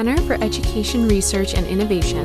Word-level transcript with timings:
Center 0.00 0.22
for 0.22 0.42
Education 0.42 1.06
Research 1.06 1.52
and 1.52 1.66
Innovation, 1.66 2.24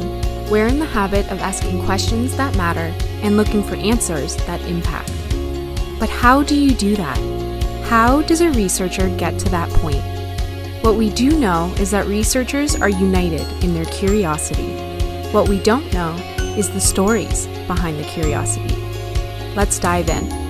we're 0.49 0.67
in 0.67 0.79
the 0.79 0.85
habit 0.85 1.29
of 1.29 1.41
asking 1.41 1.83
questions 1.83 2.33
that 2.37 2.55
matter 2.55 2.95
and 3.21 3.35
looking 3.35 3.61
for 3.61 3.75
answers 3.75 4.37
that 4.45 4.61
impact. 4.61 5.11
But 5.99 6.07
how 6.07 6.41
do 6.41 6.55
you 6.55 6.73
do 6.73 6.95
that? 6.95 7.17
How 7.89 8.21
does 8.21 8.39
a 8.39 8.49
researcher 8.51 9.09
get 9.17 9.37
to 9.39 9.49
that 9.49 9.69
point? 9.71 10.01
What 10.85 10.95
we 10.95 11.09
do 11.09 11.37
know 11.37 11.65
is 11.77 11.91
that 11.91 12.07
researchers 12.07 12.77
are 12.77 12.87
united 12.87 13.45
in 13.61 13.73
their 13.73 13.83
curiosity. 13.83 14.71
What 15.33 15.49
we 15.49 15.59
don't 15.61 15.91
know 15.91 16.15
is 16.57 16.69
the 16.69 16.79
stories 16.79 17.45
behind 17.67 17.99
the 17.99 18.05
curiosity. 18.05 18.73
Let's 19.53 19.79
dive 19.79 20.07
in. 20.07 20.44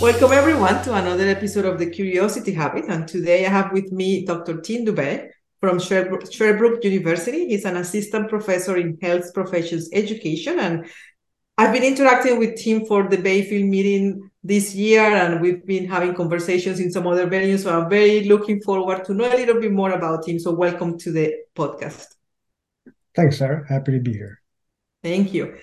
Welcome 0.00 0.30
everyone 0.32 0.80
to 0.84 0.94
another 0.94 1.26
episode 1.26 1.64
of 1.64 1.80
the 1.80 1.90
Curiosity 1.90 2.52
Habit. 2.52 2.84
And 2.88 3.08
today 3.08 3.44
I 3.44 3.48
have 3.48 3.72
with 3.72 3.90
me 3.90 4.24
Dr. 4.24 4.60
Tim 4.60 4.86
Dubé 4.86 5.30
from 5.60 5.80
Sherbrooke, 5.80 6.32
Sherbrooke 6.32 6.84
University. 6.84 7.48
He's 7.48 7.64
an 7.64 7.76
assistant 7.76 8.28
professor 8.28 8.76
in 8.76 8.96
health 9.02 9.34
professions 9.34 9.90
education. 9.92 10.60
And 10.60 10.86
I've 11.58 11.72
been 11.72 11.82
interacting 11.82 12.38
with 12.38 12.54
Tim 12.62 12.86
for 12.86 13.08
the 13.08 13.16
Bayfield 13.16 13.68
meeting 13.68 14.30
this 14.44 14.72
year, 14.72 15.02
and 15.02 15.40
we've 15.40 15.66
been 15.66 15.88
having 15.88 16.14
conversations 16.14 16.78
in 16.78 16.92
some 16.92 17.08
other 17.08 17.26
venues. 17.26 17.64
So 17.64 17.76
I'm 17.76 17.90
very 17.90 18.22
looking 18.22 18.60
forward 18.60 19.04
to 19.06 19.14
know 19.14 19.24
a 19.24 19.34
little 19.34 19.60
bit 19.60 19.72
more 19.72 19.90
about 19.90 20.28
him. 20.28 20.38
So 20.38 20.52
welcome 20.52 20.96
to 20.98 21.10
the 21.10 21.34
podcast. 21.56 22.06
Thanks, 23.16 23.40
Sayra. 23.40 23.68
Happy 23.68 23.90
to 23.90 23.98
be 23.98 24.12
here. 24.12 24.40
Thank 25.02 25.34
you. 25.34 25.58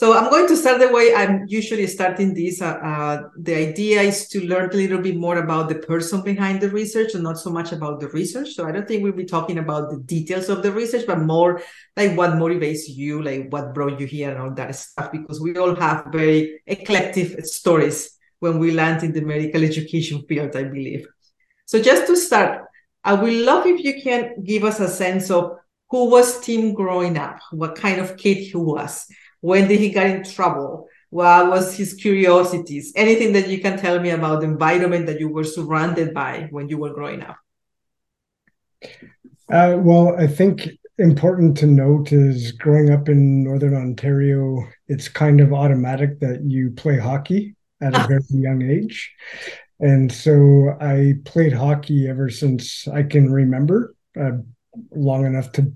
So 0.00 0.16
I'm 0.16 0.30
going 0.30 0.48
to 0.48 0.56
start 0.56 0.80
the 0.80 0.88
way 0.88 1.14
I'm 1.14 1.44
usually 1.46 1.86
starting 1.86 2.32
this. 2.32 2.62
Uh, 2.62 2.78
uh, 2.82 3.22
the 3.38 3.54
idea 3.54 4.00
is 4.00 4.28
to 4.28 4.40
learn 4.46 4.70
a 4.70 4.72
little 4.72 5.02
bit 5.02 5.18
more 5.18 5.36
about 5.36 5.68
the 5.68 5.74
person 5.74 6.22
behind 6.22 6.62
the 6.62 6.70
research 6.70 7.12
and 7.12 7.22
not 7.22 7.38
so 7.38 7.50
much 7.50 7.72
about 7.72 8.00
the 8.00 8.08
research. 8.08 8.54
So 8.54 8.66
I 8.66 8.72
don't 8.72 8.88
think 8.88 9.02
we'll 9.02 9.12
be 9.12 9.26
talking 9.26 9.58
about 9.58 9.90
the 9.90 9.98
details 9.98 10.48
of 10.48 10.62
the 10.62 10.72
research, 10.72 11.06
but 11.06 11.18
more 11.18 11.60
like 11.98 12.16
what 12.16 12.30
motivates 12.30 12.84
you, 12.86 13.22
like 13.22 13.52
what 13.52 13.74
brought 13.74 14.00
you 14.00 14.06
here 14.06 14.30
and 14.30 14.40
all 14.40 14.54
that 14.54 14.74
stuff, 14.74 15.12
because 15.12 15.38
we 15.38 15.54
all 15.58 15.74
have 15.74 16.06
very 16.10 16.62
eclectic 16.66 17.44
stories 17.44 18.16
when 18.38 18.58
we 18.58 18.70
land 18.70 19.02
in 19.02 19.12
the 19.12 19.20
medical 19.20 19.62
education 19.62 20.24
field, 20.26 20.56
I 20.56 20.62
believe. 20.62 21.06
So 21.66 21.78
just 21.78 22.06
to 22.06 22.16
start, 22.16 22.64
I 23.04 23.12
would 23.12 23.34
love 23.34 23.66
if 23.66 23.84
you 23.84 24.00
can 24.02 24.42
give 24.44 24.64
us 24.64 24.80
a 24.80 24.88
sense 24.88 25.30
of 25.30 25.58
who 25.90 26.08
was 26.08 26.40
Tim 26.40 26.72
growing 26.72 27.18
up, 27.18 27.38
what 27.50 27.74
kind 27.74 28.00
of 28.00 28.16
kid 28.16 28.38
he 28.38 28.56
was 28.56 29.06
when 29.40 29.68
did 29.68 29.80
he 29.80 29.90
get 29.90 30.10
in 30.10 30.24
trouble? 30.24 30.88
What 31.10 31.48
was 31.48 31.76
his 31.76 31.94
curiosities? 31.94 32.92
Anything 32.94 33.32
that 33.32 33.48
you 33.48 33.60
can 33.60 33.78
tell 33.78 33.98
me 33.98 34.10
about 34.10 34.40
the 34.40 34.46
environment 34.46 35.06
that 35.06 35.18
you 35.18 35.28
were 35.28 35.44
surrounded 35.44 36.14
by 36.14 36.48
when 36.50 36.68
you 36.68 36.78
were 36.78 36.92
growing 36.92 37.22
up? 37.22 37.36
Uh, 39.50 39.76
well, 39.78 40.14
I 40.16 40.26
think 40.26 40.68
important 40.98 41.56
to 41.56 41.66
note 41.66 42.12
is 42.12 42.52
growing 42.52 42.90
up 42.90 43.08
in 43.08 43.42
Northern 43.42 43.74
Ontario, 43.74 44.64
it's 44.86 45.08
kind 45.08 45.40
of 45.40 45.52
automatic 45.52 46.20
that 46.20 46.42
you 46.44 46.70
play 46.70 46.98
hockey 46.98 47.56
at 47.80 47.94
a 47.94 48.06
very 48.06 48.22
young 48.30 48.62
age. 48.62 49.12
And 49.80 50.12
so 50.12 50.76
I 50.80 51.14
played 51.24 51.54
hockey 51.54 52.06
ever 52.06 52.28
since 52.28 52.86
I 52.86 53.02
can 53.02 53.32
remember, 53.32 53.96
uh, 54.20 54.32
long 54.94 55.24
enough 55.24 55.52
to 55.52 55.72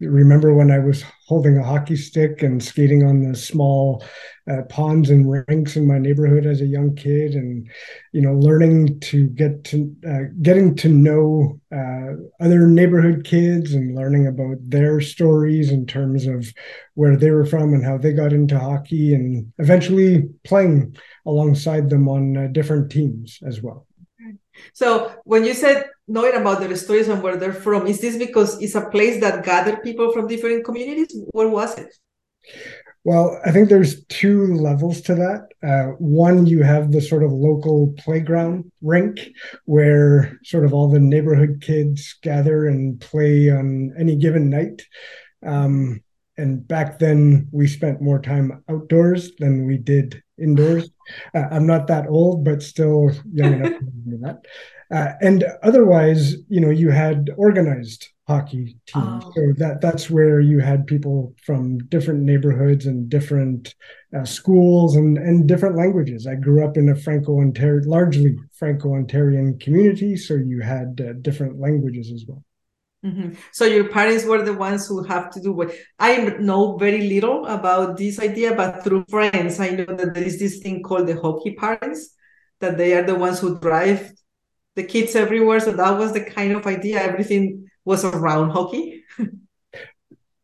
remember 0.00 0.54
when 0.54 0.70
I 0.70 0.78
was 0.78 1.04
holding 1.26 1.58
a 1.58 1.64
hockey 1.64 1.96
stick 1.96 2.42
and 2.42 2.62
skating 2.62 3.04
on 3.04 3.22
the 3.22 3.36
small 3.36 4.04
uh, 4.50 4.62
ponds 4.68 5.10
and 5.10 5.30
rinks 5.48 5.76
in 5.76 5.86
my 5.86 5.98
neighborhood 5.98 6.46
as 6.46 6.60
a 6.60 6.66
young 6.66 6.94
kid, 6.94 7.34
and 7.34 7.68
you 8.12 8.22
know, 8.22 8.34
learning 8.34 9.00
to 9.00 9.26
get 9.26 9.64
to 9.64 9.94
uh, 10.08 10.30
getting 10.40 10.74
to 10.76 10.88
know 10.88 11.60
uh, 11.74 12.14
other 12.40 12.66
neighborhood 12.66 13.24
kids 13.24 13.74
and 13.74 13.94
learning 13.94 14.26
about 14.26 14.56
their 14.62 15.00
stories 15.00 15.70
in 15.70 15.84
terms 15.84 16.26
of 16.26 16.52
where 16.94 17.16
they 17.16 17.30
were 17.30 17.46
from 17.46 17.74
and 17.74 17.84
how 17.84 17.98
they 17.98 18.12
got 18.12 18.32
into 18.32 18.58
hockey, 18.58 19.14
and 19.14 19.52
eventually 19.58 20.28
playing 20.44 20.96
alongside 21.26 21.90
them 21.90 22.08
on 22.08 22.36
uh, 22.36 22.46
different 22.52 22.90
teams 22.90 23.38
as 23.46 23.60
well. 23.60 23.86
So 24.72 25.12
when 25.24 25.44
you 25.44 25.54
said 25.54 25.86
knowing 26.08 26.34
about 26.34 26.60
their 26.60 26.74
stories 26.76 27.08
and 27.08 27.22
where 27.22 27.36
they're 27.36 27.52
from, 27.52 27.86
is 27.86 28.00
this 28.00 28.16
because 28.16 28.60
it's 28.60 28.74
a 28.74 28.88
place 28.90 29.20
that 29.20 29.44
gathered 29.44 29.82
people 29.82 30.12
from 30.12 30.26
different 30.26 30.64
communities? 30.64 31.14
Where 31.32 31.48
was 31.48 31.78
it? 31.78 31.94
Well, 33.04 33.40
I 33.44 33.52
think 33.52 33.68
there's 33.68 34.04
two 34.06 34.54
levels 34.54 35.00
to 35.02 35.14
that. 35.14 35.48
Uh, 35.62 35.92
one, 35.98 36.46
you 36.46 36.62
have 36.62 36.92
the 36.92 37.00
sort 37.00 37.22
of 37.22 37.32
local 37.32 37.94
playground 37.96 38.70
rink 38.82 39.30
where 39.64 40.38
sort 40.44 40.64
of 40.64 40.74
all 40.74 40.90
the 40.90 41.00
neighborhood 41.00 41.62
kids 41.62 42.16
gather 42.22 42.66
and 42.66 43.00
play 43.00 43.50
on 43.50 43.94
any 43.98 44.16
given 44.16 44.50
night. 44.50 44.82
Um, 45.46 46.02
and 46.36 46.66
back 46.66 46.98
then, 46.98 47.48
we 47.50 47.66
spent 47.66 48.02
more 48.02 48.20
time 48.20 48.62
outdoors 48.68 49.32
than 49.38 49.66
we 49.66 49.78
did 49.78 50.22
indoors. 50.38 50.90
Uh, 51.34 51.44
I'm 51.50 51.66
not 51.66 51.86
that 51.86 52.08
old, 52.08 52.44
but 52.44 52.62
still 52.62 53.10
young 53.32 53.54
enough 53.54 53.78
to 53.78 53.86
remember 54.04 54.26
that. 54.26 54.44
Uh, 54.90 55.12
and 55.20 55.44
otherwise, 55.62 56.34
you 56.48 56.60
know, 56.60 56.70
you 56.70 56.90
had 56.90 57.30
organized 57.36 58.08
hockey 58.26 58.76
teams. 58.86 59.24
Oh. 59.24 59.32
So 59.34 59.52
that 59.56 59.80
that's 59.80 60.10
where 60.10 60.40
you 60.40 60.60
had 60.60 60.86
people 60.86 61.34
from 61.44 61.78
different 61.88 62.20
neighborhoods 62.20 62.86
and 62.86 63.08
different 63.08 63.74
uh, 64.16 64.24
schools 64.24 64.96
and 64.96 65.18
and 65.18 65.46
different 65.46 65.76
languages. 65.76 66.26
I 66.26 66.34
grew 66.34 66.64
up 66.64 66.76
in 66.76 66.88
a 66.88 66.94
Franco-Ontarian, 66.94 67.86
largely 67.86 68.36
Franco-Ontarian 68.52 69.60
community, 69.60 70.16
so 70.16 70.34
you 70.34 70.60
had 70.60 71.00
uh, 71.00 71.12
different 71.20 71.58
languages 71.58 72.10
as 72.12 72.24
well. 72.26 72.42
Mm-hmm. 73.04 73.34
So 73.52 73.64
your 73.64 73.88
parents 73.88 74.24
were 74.24 74.42
the 74.42 74.54
ones 74.54 74.88
who 74.88 75.04
have 75.04 75.30
to 75.30 75.40
do 75.40 75.52
what 75.52 75.72
I 75.98 76.16
know 76.40 76.76
very 76.76 77.08
little 77.08 77.46
about 77.46 77.96
this 77.96 78.18
idea, 78.18 78.54
but 78.54 78.82
through 78.82 79.04
friends, 79.08 79.60
I 79.60 79.70
know 79.70 79.84
that 79.84 80.14
there 80.14 80.24
is 80.24 80.38
this 80.38 80.58
thing 80.58 80.82
called 80.82 81.06
the 81.06 81.20
hockey 81.20 81.54
parents, 81.54 82.14
that 82.58 82.76
they 82.76 82.94
are 82.94 83.04
the 83.04 83.14
ones 83.14 83.38
who 83.38 83.58
drive 83.60 84.12
the 84.78 84.84
kids 84.84 85.14
everywhere. 85.16 85.60
So 85.60 85.72
that 85.72 85.98
was 85.98 86.12
the 86.12 86.24
kind 86.24 86.52
of 86.52 86.66
idea. 86.66 87.02
Everything 87.02 87.68
was 87.84 88.04
around 88.04 88.50
hockey. 88.50 89.04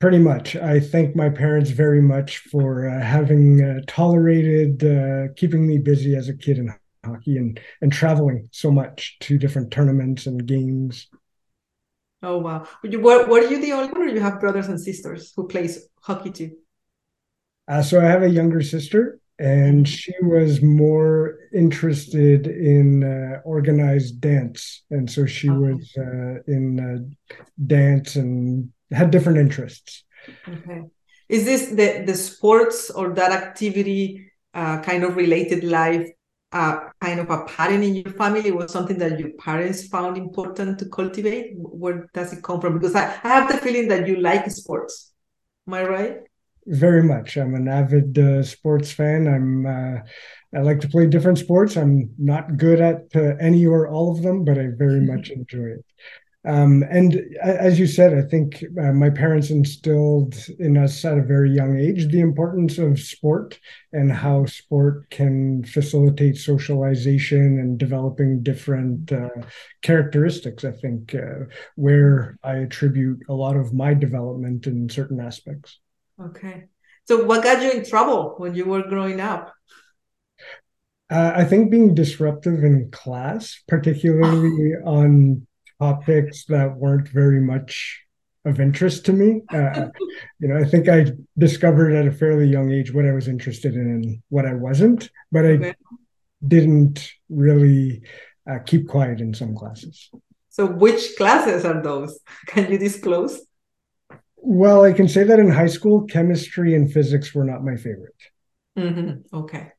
Pretty 0.00 0.18
much. 0.18 0.56
I 0.56 0.80
thank 0.80 1.16
my 1.16 1.30
parents 1.30 1.70
very 1.70 2.02
much 2.02 2.38
for 2.38 2.88
uh, 2.90 3.00
having 3.00 3.64
uh, 3.64 3.80
tolerated 3.86 4.84
uh, 4.84 5.32
keeping 5.34 5.66
me 5.66 5.78
busy 5.78 6.14
as 6.16 6.28
a 6.28 6.36
kid 6.36 6.58
in 6.58 6.74
hockey 7.04 7.38
and 7.38 7.60
and 7.80 7.90
traveling 7.92 8.48
so 8.50 8.70
much 8.70 9.16
to 9.20 9.38
different 9.38 9.70
tournaments 9.70 10.26
and 10.26 10.44
games. 10.44 11.08
Oh 12.22 12.38
wow! 12.38 12.66
You, 12.82 13.00
were, 13.00 13.26
were 13.26 13.42
you 13.42 13.60
the 13.60 13.72
only 13.72 13.92
one, 13.92 14.02
or 14.02 14.08
you 14.08 14.20
have 14.20 14.40
brothers 14.40 14.68
and 14.68 14.80
sisters 14.80 15.32
who 15.36 15.46
plays 15.46 15.88
hockey 16.00 16.32
too? 16.32 16.50
Uh, 17.68 17.82
so 17.82 18.00
I 18.00 18.04
have 18.04 18.22
a 18.22 18.28
younger 18.28 18.62
sister, 18.62 19.20
and 19.38 19.88
she 19.88 20.12
was 20.22 20.62
more 20.62 21.38
interested 21.52 22.46
in 22.46 23.02
uh, 23.04 23.40
organized 23.44 24.20
dance, 24.20 24.84
and 24.90 25.10
so 25.10 25.26
she 25.26 25.50
okay. 25.50 25.58
was 25.58 25.94
uh, 25.98 26.42
in 26.46 26.80
uh, 26.80 27.36
dance 27.66 28.16
and 28.16 28.70
had 28.90 29.10
different 29.10 29.38
interests. 29.38 30.04
Okay, 30.48 30.82
is 31.28 31.44
this 31.44 31.66
the 31.68 32.04
the 32.06 32.14
sports 32.14 32.90
or 32.90 33.12
that 33.14 33.32
activity 33.32 34.30
uh, 34.54 34.80
kind 34.82 35.04
of 35.04 35.16
related 35.16 35.64
life 35.64 36.08
uh, 36.54 36.88
kind 37.00 37.18
of 37.18 37.28
a 37.30 37.44
pattern 37.46 37.82
in 37.82 37.96
your 37.96 38.12
family 38.14 38.52
was 38.52 38.70
something 38.70 38.96
that 38.96 39.18
your 39.18 39.30
parents 39.38 39.88
found 39.88 40.16
important 40.16 40.78
to 40.78 40.88
cultivate? 40.88 41.52
Where 41.56 42.08
does 42.14 42.32
it 42.32 42.44
come 42.44 42.60
from? 42.60 42.74
Because 42.74 42.94
I, 42.94 43.06
I 43.24 43.28
have 43.28 43.50
the 43.50 43.58
feeling 43.58 43.88
that 43.88 44.06
you 44.06 44.16
like 44.16 44.48
sports. 44.50 45.12
Am 45.66 45.74
I 45.74 45.82
right? 45.82 46.16
Very 46.66 47.02
much. 47.02 47.36
I'm 47.36 47.54
an 47.54 47.68
avid 47.68 48.18
uh, 48.18 48.42
sports 48.42 48.90
fan. 48.90 49.26
I'm. 49.26 49.66
Uh, 49.66 50.00
I 50.56 50.60
like 50.60 50.80
to 50.80 50.88
play 50.88 51.06
different 51.08 51.38
sports. 51.38 51.76
I'm 51.76 52.10
not 52.16 52.56
good 52.56 52.80
at 52.80 53.06
uh, 53.16 53.34
any 53.40 53.66
or 53.66 53.88
all 53.88 54.12
of 54.12 54.22
them, 54.22 54.44
but 54.44 54.56
I 54.56 54.68
very 54.76 55.00
much 55.12 55.30
enjoy 55.30 55.66
it. 55.78 55.84
Um, 56.46 56.84
and 56.90 57.22
as 57.42 57.78
you 57.78 57.86
said, 57.86 58.12
I 58.12 58.20
think 58.20 58.62
uh, 58.78 58.92
my 58.92 59.08
parents 59.08 59.48
instilled 59.48 60.34
in 60.58 60.76
us 60.76 61.02
at 61.02 61.16
a 61.16 61.22
very 61.22 61.50
young 61.50 61.78
age 61.78 62.06
the 62.08 62.20
importance 62.20 62.76
of 62.76 63.00
sport 63.00 63.58
and 63.94 64.12
how 64.12 64.44
sport 64.44 65.08
can 65.08 65.64
facilitate 65.64 66.36
socialization 66.36 67.58
and 67.58 67.78
developing 67.78 68.42
different 68.42 69.10
uh, 69.10 69.30
characteristics. 69.80 70.64
I 70.64 70.72
think 70.72 71.14
uh, 71.14 71.46
where 71.76 72.36
I 72.44 72.56
attribute 72.56 73.20
a 73.30 73.34
lot 73.34 73.56
of 73.56 73.72
my 73.72 73.94
development 73.94 74.66
in 74.66 74.90
certain 74.90 75.20
aspects. 75.20 75.78
Okay. 76.20 76.64
So, 77.06 77.24
what 77.24 77.42
got 77.42 77.62
you 77.62 77.70
in 77.70 77.84
trouble 77.84 78.34
when 78.38 78.54
you 78.54 78.64
were 78.64 78.82
growing 78.82 79.20
up? 79.20 79.52
Uh, 81.10 81.32
I 81.36 81.44
think 81.44 81.70
being 81.70 81.94
disruptive 81.94 82.64
in 82.64 82.90
class, 82.90 83.62
particularly 83.68 84.74
on 84.84 85.46
topics 85.80 86.44
that 86.46 86.76
weren't 86.76 87.08
very 87.08 87.40
much 87.40 88.04
of 88.44 88.60
interest 88.60 89.06
to 89.06 89.12
me. 89.12 89.42
Uh, 89.52 89.88
you 90.40 90.48
know, 90.48 90.56
I 90.56 90.64
think 90.64 90.88
I 90.88 91.12
discovered 91.36 91.94
at 91.94 92.06
a 92.06 92.12
fairly 92.12 92.46
young 92.46 92.70
age 92.72 92.92
what 92.92 93.06
I 93.06 93.12
was 93.12 93.28
interested 93.28 93.74
in 93.74 93.80
and 93.80 94.22
what 94.28 94.46
I 94.46 94.54
wasn't, 94.54 95.10
but 95.30 95.44
I 95.44 95.50
okay. 95.50 95.74
didn't 96.46 97.10
really 97.28 98.02
uh, 98.48 98.58
keep 98.64 98.88
quiet 98.88 99.20
in 99.20 99.34
some 99.34 99.54
classes. 99.54 100.10
So, 100.50 100.66
which 100.66 101.16
classes 101.16 101.64
are 101.64 101.82
those? 101.82 102.18
Can 102.46 102.70
you 102.70 102.78
disclose? 102.78 103.40
Well, 104.46 104.84
I 104.84 104.92
can 104.92 105.08
say 105.08 105.24
that 105.24 105.38
in 105.40 105.48
high 105.48 105.68
school, 105.68 106.02
chemistry 106.02 106.74
and 106.74 106.92
physics 106.92 107.34
were 107.34 107.44
not 107.44 107.64
my 107.64 107.76
favorite. 107.76 108.14
Mm-hmm. 108.78 109.34
Okay. 109.34 109.72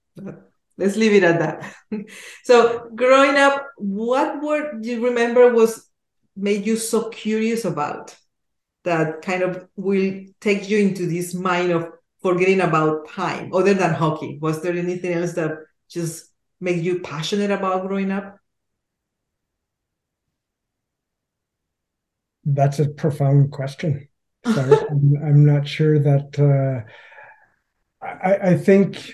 Let's 0.76 0.96
leave 0.96 1.14
it 1.14 1.24
at 1.24 1.40
that. 1.40 1.76
so, 2.44 2.90
growing 2.96 3.38
up, 3.38 3.64
what 3.78 4.42
word 4.42 4.82
do 4.82 4.90
you 4.90 5.06
remember 5.06 5.54
was 5.54 5.88
made 6.36 6.66
you 6.66 6.78
so 6.78 7.10
curious 7.10 7.64
about 7.64 8.16
that 8.86 9.22
kind 9.22 9.44
of 9.44 9.68
will 9.76 10.26
take 10.42 10.68
you 10.68 10.80
into 10.80 11.06
this 11.06 11.36
mind 11.36 11.72
of 11.72 11.88
forgetting 12.24 12.60
about 12.60 13.08
time 13.10 13.54
other 13.54 13.76
than 13.76 13.94
hockey? 13.94 14.40
Was 14.42 14.64
there 14.64 14.76
anything 14.76 15.14
else 15.14 15.34
that 15.34 15.52
just 15.90 16.32
made 16.60 16.84
you 16.84 17.02
passionate 17.02 17.52
about 17.52 17.86
growing 17.86 18.12
up? 18.12 18.40
That's 22.44 22.80
a 22.80 22.90
profound 22.90 23.52
question. 23.52 24.08
Sorry, 24.54 24.78
I'm, 24.90 25.14
I'm, 25.24 25.46
not 25.46 25.68
sure 25.68 25.98
that. 26.00 26.40
Uh, 26.40 26.88
I, 28.06 28.52
I 28.52 28.58
think 28.58 29.14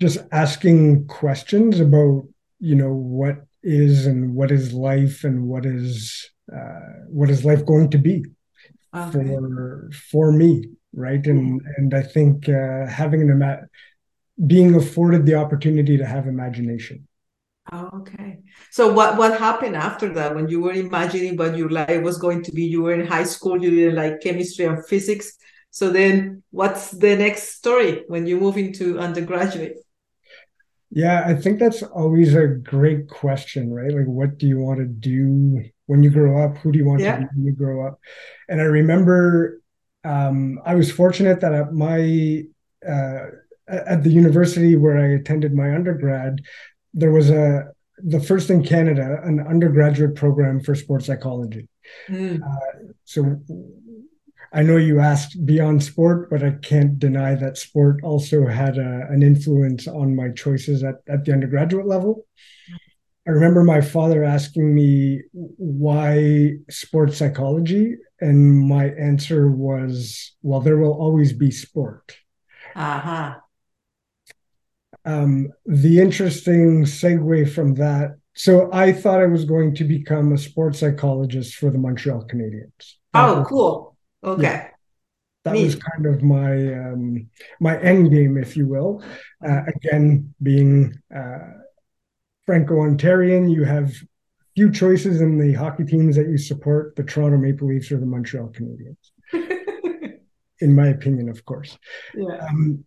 just 0.00 0.18
asking 0.32 1.06
questions 1.06 1.80
about 1.80 2.24
you 2.58 2.74
know 2.74 2.92
what 2.92 3.46
is 3.62 4.06
and 4.06 4.34
what 4.34 4.50
is 4.50 4.72
life 4.72 5.24
and 5.24 5.48
what 5.48 5.66
is 5.66 6.30
uh, 6.54 6.80
what 7.08 7.30
is 7.30 7.44
life 7.44 7.64
going 7.64 7.90
to 7.90 7.98
be 7.98 8.24
okay. 8.94 9.10
for 9.12 9.90
for 10.10 10.32
me 10.32 10.64
right 10.92 11.26
and 11.26 11.60
mm-hmm. 11.60 11.68
and 11.76 11.94
i 11.94 12.02
think 12.02 12.48
uh, 12.48 12.86
having 12.86 13.22
an 13.22 13.30
ima- 13.30 13.66
being 14.46 14.74
afforded 14.74 15.24
the 15.26 15.34
opportunity 15.34 15.96
to 15.96 16.06
have 16.06 16.26
imagination 16.26 17.06
Oh, 17.72 17.90
okay. 18.00 18.38
So 18.70 18.92
what 18.92 19.16
what 19.16 19.38
happened 19.38 19.74
after 19.74 20.12
that 20.14 20.34
when 20.34 20.48
you 20.48 20.60
were 20.60 20.72
imagining 20.72 21.36
what 21.36 21.56
your 21.56 21.68
life 21.68 22.02
was 22.02 22.18
going 22.18 22.42
to 22.44 22.52
be? 22.52 22.64
You 22.64 22.82
were 22.82 22.94
in 22.94 23.06
high 23.06 23.24
school, 23.24 23.60
you 23.60 23.70
didn't 23.70 23.96
like 23.96 24.20
chemistry 24.20 24.66
and 24.66 24.86
physics. 24.86 25.32
So 25.70 25.90
then 25.90 26.42
what's 26.50 26.90
the 26.92 27.16
next 27.16 27.56
story 27.56 28.04
when 28.06 28.26
you 28.26 28.38
move 28.38 28.56
into 28.56 28.98
undergraduate? 28.98 29.78
Yeah, 30.90 31.24
I 31.26 31.34
think 31.34 31.58
that's 31.58 31.82
always 31.82 32.34
a 32.34 32.46
great 32.46 33.08
question, 33.08 33.72
right? 33.72 33.92
Like 33.92 34.06
what 34.06 34.38
do 34.38 34.46
you 34.46 34.60
want 34.60 34.78
to 34.78 34.86
do 34.86 35.64
when 35.86 36.02
you 36.02 36.10
grow 36.10 36.44
up? 36.44 36.58
Who 36.58 36.70
do 36.70 36.78
you 36.78 36.86
want 36.86 37.00
yeah. 37.00 37.16
to 37.16 37.20
be 37.22 37.26
when 37.34 37.44
you 37.46 37.52
grow 37.52 37.86
up? 37.86 37.98
And 38.48 38.60
I 38.60 38.64
remember 38.64 39.60
um, 40.04 40.60
I 40.64 40.76
was 40.76 40.90
fortunate 40.90 41.40
that 41.40 41.52
at 41.52 41.72
my 41.72 42.44
uh, 42.88 43.26
at 43.68 44.04
the 44.04 44.10
university 44.10 44.76
where 44.76 44.96
I 44.96 45.08
attended 45.14 45.52
my 45.52 45.74
undergrad, 45.74 46.42
there 46.96 47.12
was 47.12 47.30
a 47.30 47.68
the 47.98 48.20
first 48.20 48.50
in 48.50 48.64
Canada 48.64 49.20
an 49.22 49.40
undergraduate 49.40 50.16
program 50.16 50.60
for 50.60 50.74
sports 50.74 51.06
psychology. 51.06 51.68
Mm. 52.08 52.42
Uh, 52.42 52.92
so 53.04 53.40
I 54.52 54.62
know 54.62 54.76
you 54.76 55.00
asked 55.00 55.44
beyond 55.46 55.82
sport, 55.82 56.30
but 56.30 56.42
I 56.42 56.52
can't 56.62 56.98
deny 56.98 57.34
that 57.34 57.58
sport 57.58 58.00
also 58.02 58.46
had 58.46 58.78
a, 58.78 59.06
an 59.10 59.22
influence 59.22 59.86
on 59.86 60.16
my 60.16 60.30
choices 60.30 60.82
at, 60.82 60.96
at 61.08 61.24
the 61.24 61.32
undergraduate 61.32 61.86
level. 61.86 62.26
I 63.26 63.30
remember 63.30 63.64
my 63.64 63.80
father 63.80 64.22
asking 64.24 64.74
me 64.74 65.22
why 65.32 66.52
sports 66.70 67.16
psychology, 67.16 67.96
and 68.20 68.68
my 68.68 68.90
answer 68.90 69.50
was, 69.50 70.36
well, 70.42 70.60
there 70.60 70.78
will 70.78 70.94
always 70.94 71.32
be 71.32 71.50
sport. 71.50 72.16
Uh-huh. 72.76 73.34
Um, 75.06 75.52
the 75.64 76.00
interesting 76.00 76.84
segue 76.84 77.50
from 77.52 77.74
that. 77.74 78.16
So 78.34 78.68
I 78.72 78.92
thought 78.92 79.20
I 79.20 79.26
was 79.26 79.44
going 79.44 79.74
to 79.76 79.84
become 79.84 80.32
a 80.32 80.38
sports 80.38 80.80
psychologist 80.80 81.54
for 81.54 81.70
the 81.70 81.78
Montreal 81.78 82.26
Canadiens. 82.26 82.94
oh, 83.14 83.44
cool. 83.48 83.96
Okay. 84.22 84.42
Yeah, 84.42 84.68
that 85.44 85.54
Me. 85.54 85.64
was 85.64 85.76
kind 85.76 86.06
of 86.06 86.22
my 86.22 86.74
um, 86.74 87.30
my 87.60 87.80
end 87.80 88.10
game, 88.10 88.36
if 88.36 88.56
you 88.56 88.66
will. 88.66 89.02
Uh, 89.46 89.62
again, 89.68 90.34
being 90.42 91.00
uh, 91.14 91.52
Franco-Ontarian, 92.44 93.50
you 93.50 93.62
have 93.62 93.94
few 94.56 94.72
choices 94.72 95.20
in 95.20 95.38
the 95.38 95.52
hockey 95.54 95.84
teams 95.84 96.16
that 96.16 96.28
you 96.28 96.36
support: 96.36 96.96
the 96.96 97.04
Toronto 97.04 97.38
Maple 97.38 97.68
Leafs 97.68 97.92
or 97.92 97.98
the 97.98 98.06
Montreal 98.06 98.48
Canadiens. 98.48 98.96
in 100.60 100.74
my 100.74 100.88
opinion, 100.88 101.28
of 101.28 101.44
course. 101.44 101.78
Yeah. 102.14 102.38
Um, 102.48 102.84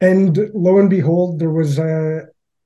and 0.00 0.38
lo 0.54 0.78
and 0.78 0.90
behold, 0.90 1.38
there 1.38 1.50
was 1.50 1.78
a, 1.78 2.22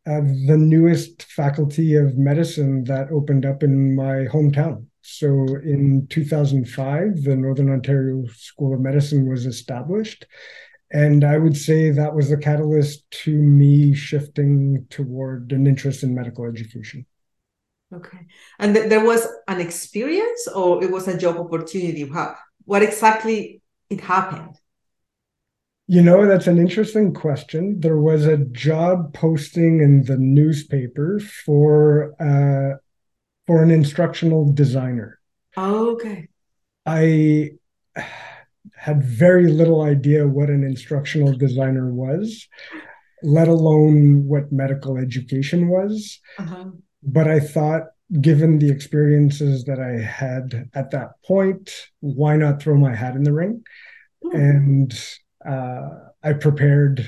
a, 0.06 0.20
the 0.20 0.56
newest 0.58 1.22
faculty 1.24 1.94
of 1.96 2.18
medicine 2.18 2.84
that 2.84 3.10
opened 3.10 3.46
up 3.46 3.62
in 3.62 3.94
my 3.96 4.26
hometown. 4.26 4.86
So 5.02 5.28
in 5.64 6.06
2005, 6.10 7.24
the 7.24 7.36
Northern 7.36 7.70
Ontario 7.70 8.24
School 8.34 8.74
of 8.74 8.80
Medicine 8.80 9.28
was 9.28 9.46
established. 9.46 10.26
And 10.92 11.24
I 11.24 11.38
would 11.38 11.56
say 11.56 11.90
that 11.90 12.14
was 12.14 12.28
the 12.28 12.36
catalyst 12.36 13.10
to 13.24 13.34
me 13.34 13.94
shifting 13.94 14.86
toward 14.90 15.50
an 15.52 15.66
interest 15.66 16.02
in 16.02 16.14
medical 16.14 16.44
education. 16.44 17.06
Okay. 17.94 18.26
And 18.58 18.74
th- 18.74 18.88
there 18.88 19.04
was 19.04 19.26
an 19.48 19.60
experience 19.60 20.48
or 20.54 20.82
it 20.84 20.90
was 20.90 21.08
a 21.08 21.18
job 21.18 21.36
opportunity? 21.36 22.06
How, 22.08 22.36
what 22.64 22.82
exactly 22.82 23.62
it 23.90 24.00
happened? 24.00 24.56
You 25.88 26.02
know, 26.02 26.26
that's 26.26 26.46
an 26.46 26.58
interesting 26.58 27.12
question. 27.12 27.80
There 27.80 27.98
was 27.98 28.24
a 28.24 28.38
job 28.38 29.12
posting 29.14 29.80
in 29.80 30.04
the 30.04 30.16
newspaper 30.16 31.20
for 31.44 32.14
uh, 32.20 32.78
for 33.46 33.62
an 33.62 33.70
instructional 33.70 34.52
designer. 34.52 35.18
Oh, 35.56 35.92
okay. 35.92 36.28
I 36.86 37.50
had 38.76 39.02
very 39.02 39.48
little 39.48 39.82
idea 39.82 40.26
what 40.26 40.48
an 40.48 40.64
instructional 40.64 41.36
designer 41.36 41.92
was, 41.92 42.48
let 43.22 43.48
alone 43.48 44.26
what 44.26 44.52
medical 44.52 44.96
education 44.96 45.68
was. 45.68 46.20
Uh-huh. 46.38 46.66
But 47.02 47.28
I 47.28 47.40
thought, 47.40 47.82
given 48.20 48.58
the 48.58 48.70
experiences 48.70 49.64
that 49.64 49.80
I 49.80 50.00
had 50.00 50.68
at 50.74 50.90
that 50.92 51.22
point, 51.24 51.88
why 52.00 52.36
not 52.36 52.62
throw 52.62 52.76
my 52.76 52.94
hat 52.94 53.14
in 53.14 53.24
the 53.24 53.32
ring? 53.32 53.62
Mm-hmm. 54.24 54.36
And 54.36 55.00
uh, 55.46 56.10
I 56.22 56.32
prepared 56.34 57.06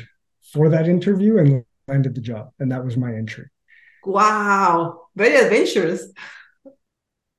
for 0.52 0.68
that 0.68 0.88
interview 0.88 1.38
and 1.38 1.64
landed 1.88 2.14
the 2.14 2.20
job, 2.20 2.52
and 2.58 2.70
that 2.72 2.84
was 2.84 2.96
my 2.96 3.14
entry. 3.14 3.46
Wow, 4.04 5.08
very 5.14 5.36
adventurous. 5.36 6.06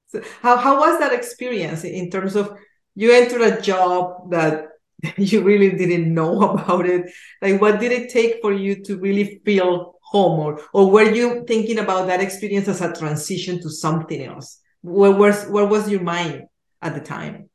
So 0.07 0.21
how 0.41 0.57
how 0.57 0.79
was 0.79 0.99
that 0.99 1.13
experience 1.13 1.83
in 1.83 2.09
terms 2.09 2.35
of 2.35 2.57
you 2.95 3.11
entered 3.11 3.41
a 3.41 3.61
job 3.61 4.31
that 4.31 4.69
you 5.17 5.41
really 5.41 5.71
didn't 5.71 6.13
know 6.13 6.41
about 6.51 6.85
it? 6.85 7.11
Like, 7.41 7.61
what 7.61 7.79
did 7.79 7.91
it 7.91 8.09
take 8.09 8.41
for 8.41 8.53
you 8.53 8.83
to 8.83 8.97
really 8.97 9.41
feel 9.45 9.95
home, 10.01 10.39
or 10.39 10.61
or 10.73 10.91
were 10.91 11.11
you 11.11 11.43
thinking 11.47 11.79
about 11.79 12.07
that 12.07 12.21
experience 12.21 12.67
as 12.67 12.81
a 12.81 12.93
transition 12.93 13.61
to 13.61 13.69
something 13.69 14.23
else? 14.23 14.59
Where 14.81 15.11
was 15.11 15.45
where 15.45 15.65
was 15.65 15.89
your 15.89 16.01
mind 16.01 16.45
at 16.81 16.93
the 16.95 17.01
time? 17.01 17.49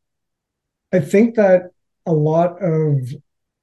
I 0.92 1.00
think 1.00 1.37
that 1.37 1.70
a 2.06 2.12
lot 2.12 2.61
of 2.62 3.12